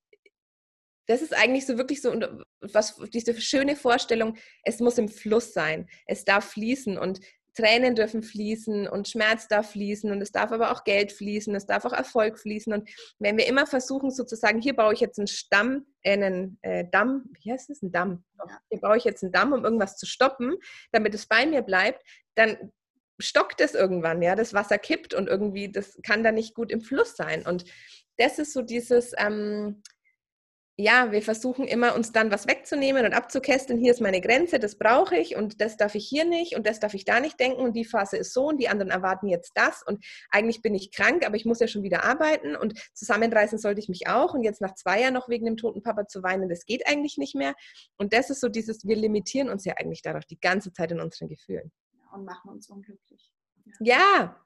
[1.07, 2.13] das ist eigentlich so wirklich so,
[2.61, 6.97] was, diese schöne Vorstellung, es muss im Fluss sein, es darf fließen.
[6.97, 7.19] Und
[7.55, 11.65] Tränen dürfen fließen und Schmerz darf fließen und es darf aber auch Geld fließen, es
[11.65, 12.73] darf auch Erfolg fließen.
[12.73, 16.85] Und wenn wir immer versuchen, sozusagen, hier baue ich jetzt einen Stamm, äh, einen äh,
[16.91, 17.81] Damm, wie heißt das?
[17.81, 18.23] Ein Damm.
[18.69, 20.55] Hier baue ich jetzt einen Damm, um irgendwas zu stoppen,
[20.91, 22.71] damit es bei mir bleibt, dann
[23.19, 26.81] stockt es irgendwann, ja, das Wasser kippt und irgendwie, das kann da nicht gut im
[26.81, 27.45] Fluss sein.
[27.45, 27.65] Und
[28.17, 29.81] das ist so dieses, ähm,
[30.77, 33.79] ja, wir versuchen immer, uns dann was wegzunehmen und abzukästeln.
[33.79, 36.81] Hier ist meine Grenze, das brauche ich und das darf ich hier nicht und das
[36.81, 39.53] darf ich da nicht denken und die Phase ist so und die anderen erwarten jetzt
[39.55, 43.57] das und eigentlich bin ich krank, aber ich muss ja schon wieder arbeiten und zusammenreißen
[43.57, 46.23] sollte ich mich auch und jetzt nach zwei Jahren noch wegen dem toten Papa zu
[46.23, 47.53] weinen, das geht eigentlich nicht mehr.
[47.97, 50.99] Und das ist so dieses, wir limitieren uns ja eigentlich darauf die ganze Zeit in
[50.99, 51.71] unseren Gefühlen.
[52.13, 53.31] Und machen uns unglücklich.
[53.79, 54.44] ja, ja.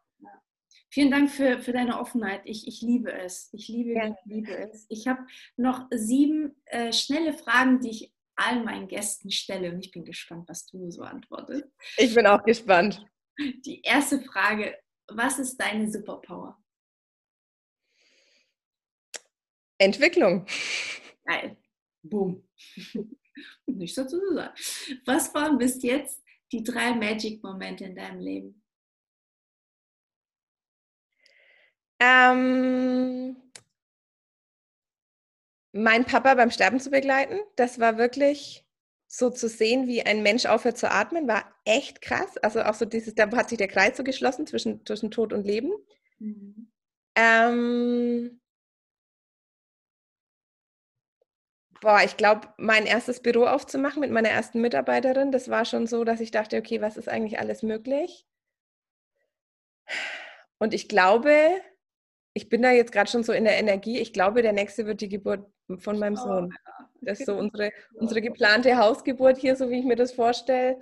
[0.91, 2.41] Vielen Dank für, für deine Offenheit.
[2.45, 3.49] Ich, ich liebe es.
[3.53, 4.15] Ich liebe, ja.
[4.25, 4.85] liebe es.
[4.89, 5.21] Ich habe
[5.55, 10.47] noch sieben äh, schnelle Fragen, die ich all meinen Gästen stelle und ich bin gespannt,
[10.47, 11.65] was du so antwortest.
[11.97, 13.05] Ich bin auch gespannt.
[13.37, 14.77] Die erste Frage,
[15.07, 16.57] was ist deine Superpower?
[19.77, 20.45] Entwicklung.
[21.25, 21.57] Geil.
[22.01, 22.47] Boom.
[23.65, 24.53] Nichts dazu zu sagen.
[25.05, 28.63] Was war bis jetzt die drei Magic-Momente in deinem Leben?
[31.99, 33.35] Ähm,
[35.71, 38.65] mein Papa beim Sterben zu begleiten, das war wirklich
[39.07, 42.37] so zu sehen, wie ein Mensch aufhört zu atmen, war echt krass.
[42.37, 45.45] Also auch so dieses, da hat sich der Kreis so geschlossen zwischen, zwischen Tod und
[45.45, 45.71] Leben.
[46.19, 46.71] Mhm.
[47.15, 48.39] Ähm,
[51.81, 56.03] boah, ich glaube, mein erstes Büro aufzumachen mit meiner ersten Mitarbeiterin, das war schon so,
[56.03, 58.25] dass ich dachte, okay, was ist eigentlich alles möglich?
[60.59, 61.61] Und ich glaube,
[62.39, 65.01] ich bin da jetzt gerade schon so in der Energie, ich glaube, der nächste wird
[65.01, 65.45] die Geburt
[65.79, 66.53] von meinem oh, Sohn.
[67.01, 70.79] Das ist so unsere, unsere geplante Hausgeburt hier, so wie ich mir das vorstelle.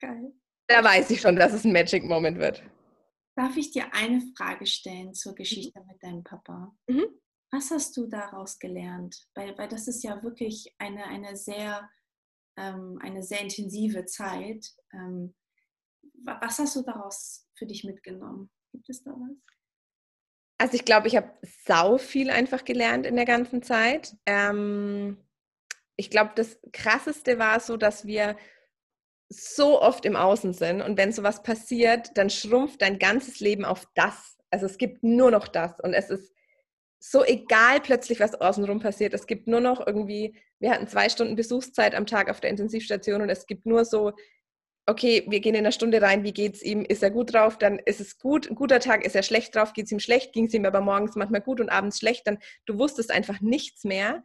[0.00, 0.32] Geil.
[0.68, 2.62] Da weiß ich schon, dass es ein Magic Moment wird.
[3.36, 5.86] Darf ich dir eine Frage stellen zur Geschichte mhm.
[5.86, 6.74] mit deinem Papa?
[6.86, 7.06] Mhm.
[7.52, 9.28] Was hast du daraus gelernt?
[9.34, 11.90] Weil, weil das ist ja wirklich eine, eine, sehr,
[12.56, 14.66] ähm, eine sehr intensive Zeit.
[14.94, 15.34] Ähm,
[16.24, 18.50] was hast du daraus für dich mitgenommen?
[18.72, 19.36] Gibt es da was?
[20.60, 21.32] Also ich glaube, ich habe
[21.64, 24.14] sau viel einfach gelernt in der ganzen Zeit.
[24.26, 25.16] Ähm,
[25.96, 28.36] ich glaube, das Krasseste war so, dass wir
[29.30, 33.86] so oft im Außen sind und wenn sowas passiert, dann schrumpft dein ganzes Leben auf
[33.94, 34.36] das.
[34.50, 36.30] Also es gibt nur noch das und es ist
[36.98, 39.14] so egal plötzlich, was außenrum passiert.
[39.14, 43.22] Es gibt nur noch irgendwie, wir hatten zwei Stunden Besuchszeit am Tag auf der Intensivstation
[43.22, 44.12] und es gibt nur so
[44.86, 46.84] okay, wir gehen in einer Stunde rein, wie geht es ihm?
[46.84, 47.58] Ist er gut drauf?
[47.58, 48.48] Dann ist es gut.
[48.48, 49.72] Ein guter Tag, ist er schlecht drauf?
[49.72, 50.32] Geht es ihm schlecht?
[50.32, 52.26] Ging es ihm aber morgens manchmal gut und abends schlecht?
[52.26, 54.22] Dann du wusstest einfach nichts mehr.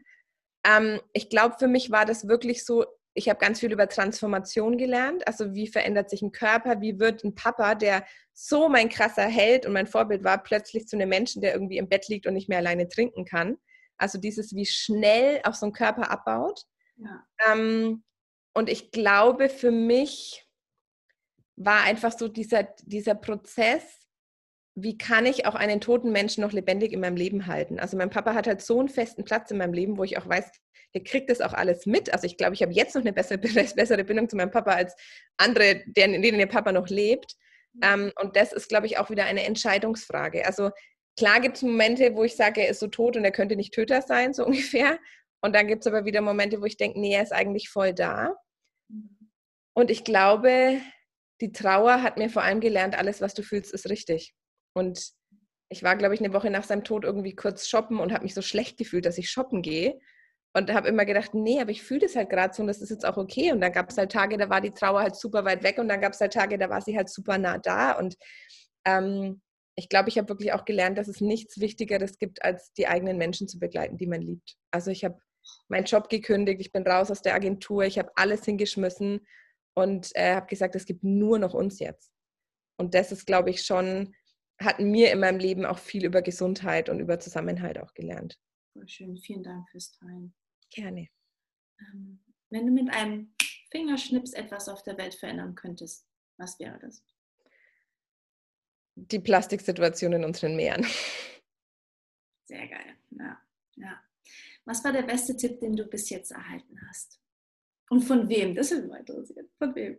[0.65, 4.77] Ähm, ich glaube, für mich war das wirklich so, ich habe ganz viel über Transformation
[4.77, 5.27] gelernt.
[5.27, 6.81] Also wie verändert sich ein Körper?
[6.81, 10.95] Wie wird ein Papa, der so mein krasser Held und mein Vorbild war, plötzlich zu
[10.95, 13.57] einem Menschen, der irgendwie im Bett liegt und nicht mehr alleine trinken kann?
[13.97, 16.63] Also dieses, wie schnell auch so ein Körper abbaut.
[16.97, 17.25] Ja.
[17.51, 18.03] Ähm,
[18.53, 20.44] und ich glaube, für mich
[21.55, 23.83] war einfach so dieser, dieser Prozess,
[24.75, 27.79] wie kann ich auch einen toten Menschen noch lebendig in meinem Leben halten?
[27.79, 30.27] Also mein Papa hat halt so einen festen Platz in meinem Leben, wo ich auch
[30.27, 30.51] weiß,
[30.93, 32.13] der kriegt das auch alles mit.
[32.13, 33.37] Also ich glaube, ich habe jetzt noch eine bessere,
[33.75, 34.95] bessere Bindung zu meinem Papa als
[35.37, 37.35] andere, denen, denen der Papa noch lebt.
[37.73, 37.81] Mhm.
[37.83, 40.45] Ähm, und das ist, glaube ich, auch wieder eine Entscheidungsfrage.
[40.45, 40.71] Also
[41.17, 43.73] klar gibt es Momente, wo ich sage, er ist so tot und er könnte nicht
[43.73, 44.99] Töter sein, so ungefähr.
[45.41, 47.93] Und dann gibt es aber wieder Momente, wo ich denke, nee, er ist eigentlich voll
[47.93, 48.35] da.
[48.89, 49.31] Mhm.
[49.73, 50.81] Und ich glaube,
[51.41, 54.33] die Trauer hat mir vor allem gelernt, alles, was du fühlst, ist richtig.
[54.73, 55.11] Und
[55.69, 58.33] ich war, glaube ich, eine Woche nach seinem Tod irgendwie kurz shoppen und habe mich
[58.33, 59.99] so schlecht gefühlt, dass ich shoppen gehe.
[60.53, 62.89] Und habe immer gedacht, nee, aber ich fühle das halt gerade so und das ist
[62.89, 63.51] jetzt auch okay.
[63.51, 65.89] Und dann gab es halt Tage, da war die Trauer halt super weit weg und
[65.89, 67.91] dann gab es halt Tage, da war sie halt super nah da.
[67.99, 68.15] Und
[68.85, 69.41] ähm,
[69.75, 73.17] ich glaube, ich habe wirklich auch gelernt, dass es nichts Wichtigeres gibt, als die eigenen
[73.17, 74.55] Menschen zu begleiten, die man liebt.
[74.71, 75.19] Also ich habe
[75.67, 79.27] meinen Job gekündigt, ich bin raus aus der Agentur, ich habe alles hingeschmissen
[79.75, 82.11] und äh, habe gesagt, es gibt nur noch uns jetzt.
[82.77, 84.15] Und das ist, glaube ich, schon,
[84.59, 88.39] hat mir in meinem Leben auch viel über Gesundheit und über Zusammenhalt auch gelernt.
[88.73, 90.33] Voll schön, vielen Dank fürs Teilen.
[90.69, 91.09] Gerne.
[91.79, 93.33] Ähm, wenn du mit einem
[93.69, 96.07] Fingerschnips etwas auf der Welt verändern könntest,
[96.37, 97.03] was wäre das?
[98.95, 100.85] Die Plastiksituation in unseren Meeren.
[102.45, 103.41] Sehr geil, ja.
[103.75, 104.01] ja.
[104.63, 107.19] Was war der beste Tipp, den du bis jetzt erhalten hast?
[107.89, 108.55] Und von wem?
[108.55, 109.49] Das würde mich interessieren.
[109.57, 109.97] Von wem?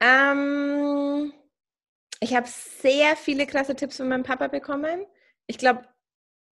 [0.00, 1.32] Ähm,
[2.20, 5.06] ich habe sehr viele klasse Tipps von meinem Papa bekommen.
[5.46, 5.82] Ich glaube,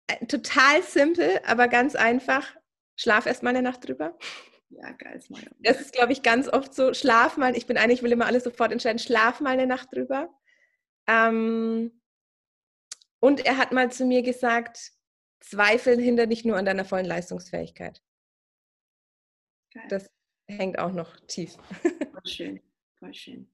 [0.08, 2.56] äh, total simpel, aber ganz einfach.
[2.96, 4.18] Schlaf erst mal eine Nacht drüber.
[4.70, 5.22] Ja, geil.
[5.60, 6.94] Das ist, glaube ich, ganz oft so.
[6.94, 7.58] Schlaf mal.
[7.58, 9.00] Ich bin eigentlich, ich will immer alles sofort entscheiden.
[9.00, 10.30] Schlaf mal eine Nacht drüber.
[11.08, 12.02] Ähm,
[13.20, 14.92] und er hat mal zu mir gesagt,
[15.42, 18.02] Zweifel hindert nicht nur an deiner vollen Leistungsfähigkeit.
[19.74, 19.84] Geil.
[19.90, 20.10] Das
[20.48, 21.56] hängt auch noch tief.
[22.12, 22.62] Voll schön,
[23.00, 23.52] voll schön.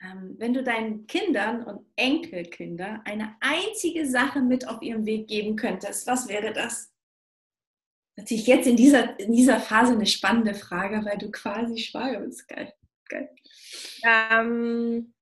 [0.00, 5.56] Ähm, wenn du deinen Kindern und Enkelkinder eine einzige Sache mit auf ihrem Weg geben
[5.56, 6.92] könntest, was wäre das?
[8.16, 12.48] Natürlich jetzt in dieser, in dieser Phase eine spannende Frage, weil du quasi schwanger bist.
[12.48, 12.72] Geil.
[13.08, 13.30] Geil.
[14.04, 15.14] Ähm,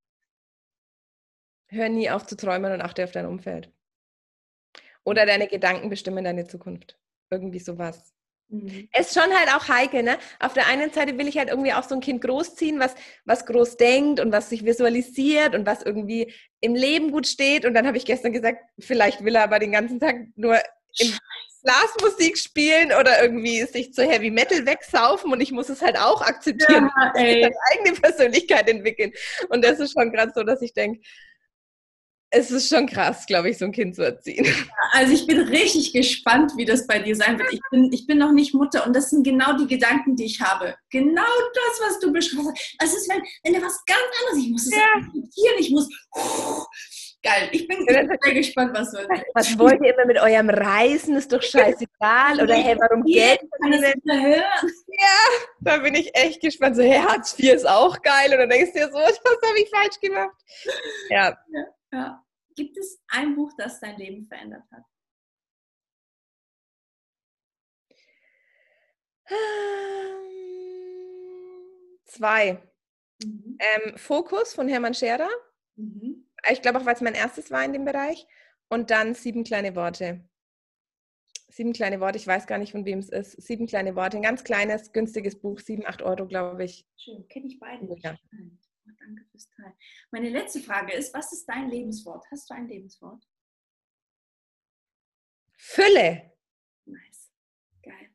[1.69, 3.73] hör nie auf zu träumen und achte auf dein Umfeld.
[5.05, 6.99] Oder deine Gedanken bestimmen deine Zukunft.
[7.31, 8.14] Irgendwie sowas.
[8.49, 8.89] Mhm.
[8.93, 10.19] Es ist schon halt auch heikel, ne?
[10.41, 13.47] Auf der einen Seite will ich halt irgendwie auch so ein Kind großziehen, was, was
[13.47, 17.65] groß denkt und was sich visualisiert und was irgendwie im Leben gut steht.
[17.65, 20.59] Und dann habe ich gestern gesagt, vielleicht will er aber den ganzen Tag nur
[20.99, 21.13] im
[21.65, 26.21] Blasmusik spielen oder irgendwie sich zu Heavy Metal wegsaufen und ich muss es halt auch
[26.21, 29.13] akzeptieren, ja, seine eigene Persönlichkeit entwickeln.
[29.49, 31.01] Und das ist schon gerade so, dass ich denke,
[32.35, 34.47] es ist schon krass, glaube ich, so ein Kind zu erziehen.
[34.93, 37.53] Also ich bin richtig gespannt, wie das bei dir sein wird.
[37.53, 40.41] Ich bin, ich bin noch nicht Mutter und das sind genau die Gedanken, die ich
[40.41, 40.77] habe.
[40.91, 41.23] Genau
[41.53, 42.77] das, was du beschreibst.
[42.81, 45.57] Es ist, wenn, wenn er was ganz anderes, ich muss es ja.
[45.59, 45.89] ich muss
[47.25, 47.49] Geil.
[47.53, 49.09] Ich bin sehr gespannt, was wird.
[49.33, 51.17] Was wollt ihr immer mit eurem Reisen?
[51.17, 52.39] Ist doch scheißegal.
[52.43, 53.41] Oder hey, warum Geld?
[53.63, 54.43] Kann hören?
[54.89, 55.19] Ja,
[55.61, 56.77] da bin ich echt gespannt.
[56.77, 58.31] So, hey, Hartz IV ist auch geil.
[58.31, 60.37] Und dann denkst du dir so, was habe ich falsch gemacht?
[61.09, 61.35] Ja.
[61.49, 61.65] ja,
[61.95, 62.25] ja.
[62.57, 64.85] Gibt es ein Buch, das dein Leben verändert hat?
[72.05, 72.63] Zwei.
[73.25, 73.59] Mhm.
[73.59, 75.29] Ähm, Fokus von Hermann Scherer.
[75.77, 76.27] Mhm.
[76.51, 78.27] Ich glaube auch, weil es mein erstes war in dem Bereich.
[78.69, 80.29] Und dann sieben kleine Worte.
[81.49, 83.41] Sieben kleine Worte, ich weiß gar nicht, von wem es ist.
[83.41, 86.87] Sieben kleine Worte, ein ganz kleines, günstiges Buch, sieben, acht Euro, glaube ich.
[86.97, 87.87] Schön, kenne ich beide.
[88.01, 88.17] Ja.
[89.35, 89.75] Fürs Teil.
[90.13, 92.25] Meine letzte Frage ist, was ist dein Lebenswort?
[92.31, 93.21] Hast du ein Lebenswort?
[95.57, 96.31] Fülle.
[96.85, 97.33] Nice.
[97.83, 98.11] Geil.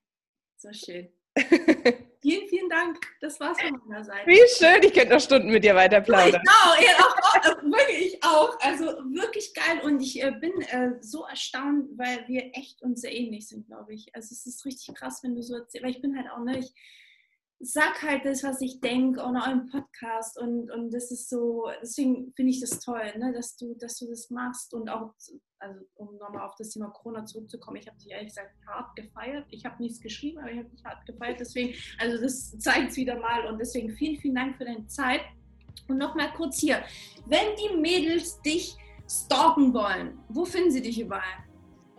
[0.55, 1.11] So schön.
[2.21, 3.05] vielen, vielen Dank.
[3.19, 4.25] Das war's von meiner Seite.
[4.27, 6.41] Wie schön, ich könnte noch Stunden mit dir weiter plaudern.
[6.41, 8.57] Genau, ja, auch, auch, wirklich auch.
[8.61, 13.13] Also wirklich geil und ich äh, bin äh, so erstaunt, weil wir echt uns sehr
[13.13, 14.15] ähnlich sind, glaube ich.
[14.15, 16.59] Also es ist richtig krass, wenn du so erzählst, weil ich bin halt auch, ne,
[16.59, 16.73] ich
[17.59, 21.69] sag halt das, was ich denke, auch noch im Podcast und, und das ist so,
[21.81, 25.13] deswegen finde ich das toll, ne, dass du, dass du das machst und auch
[25.59, 29.45] also um nochmal auf das Thema Corona zurückzukommen, ich habe dich ehrlich gesagt hart gefeiert.
[29.49, 31.39] Ich habe nichts geschrieben, aber ich habe dich hart gefeiert.
[31.39, 35.21] Deswegen, also das zeigt es wieder mal und deswegen vielen, vielen Dank für deine Zeit.
[35.87, 36.81] Und nochmal kurz hier,
[37.25, 38.77] wenn die Mädels dich
[39.09, 41.48] stalken wollen, wo finden sie dich überall?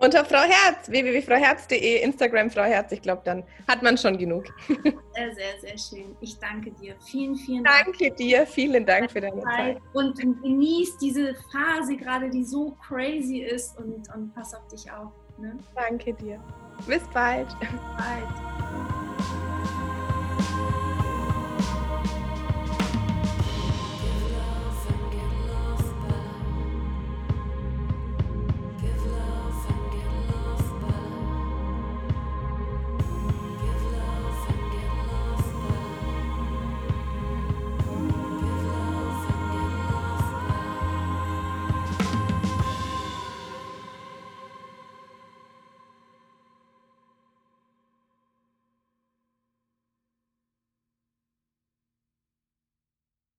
[0.03, 4.47] Unter Frau Herz, www.frauherz.de, Instagram Frau Herz, ich glaube, dann hat man schon genug.
[4.67, 6.17] Sehr, sehr, sehr schön.
[6.21, 6.95] Ich danke dir.
[7.05, 7.85] Vielen, vielen Dank.
[7.85, 9.79] Danke dir, vielen Dank für deine Zeit.
[9.93, 15.13] Und genieß diese Phase gerade, die so crazy ist und, und pass auf dich auf.
[15.37, 15.59] Ne?
[15.75, 16.43] Danke dir.
[16.87, 17.49] Bis bald.
[17.61, 19.00] Bis bald.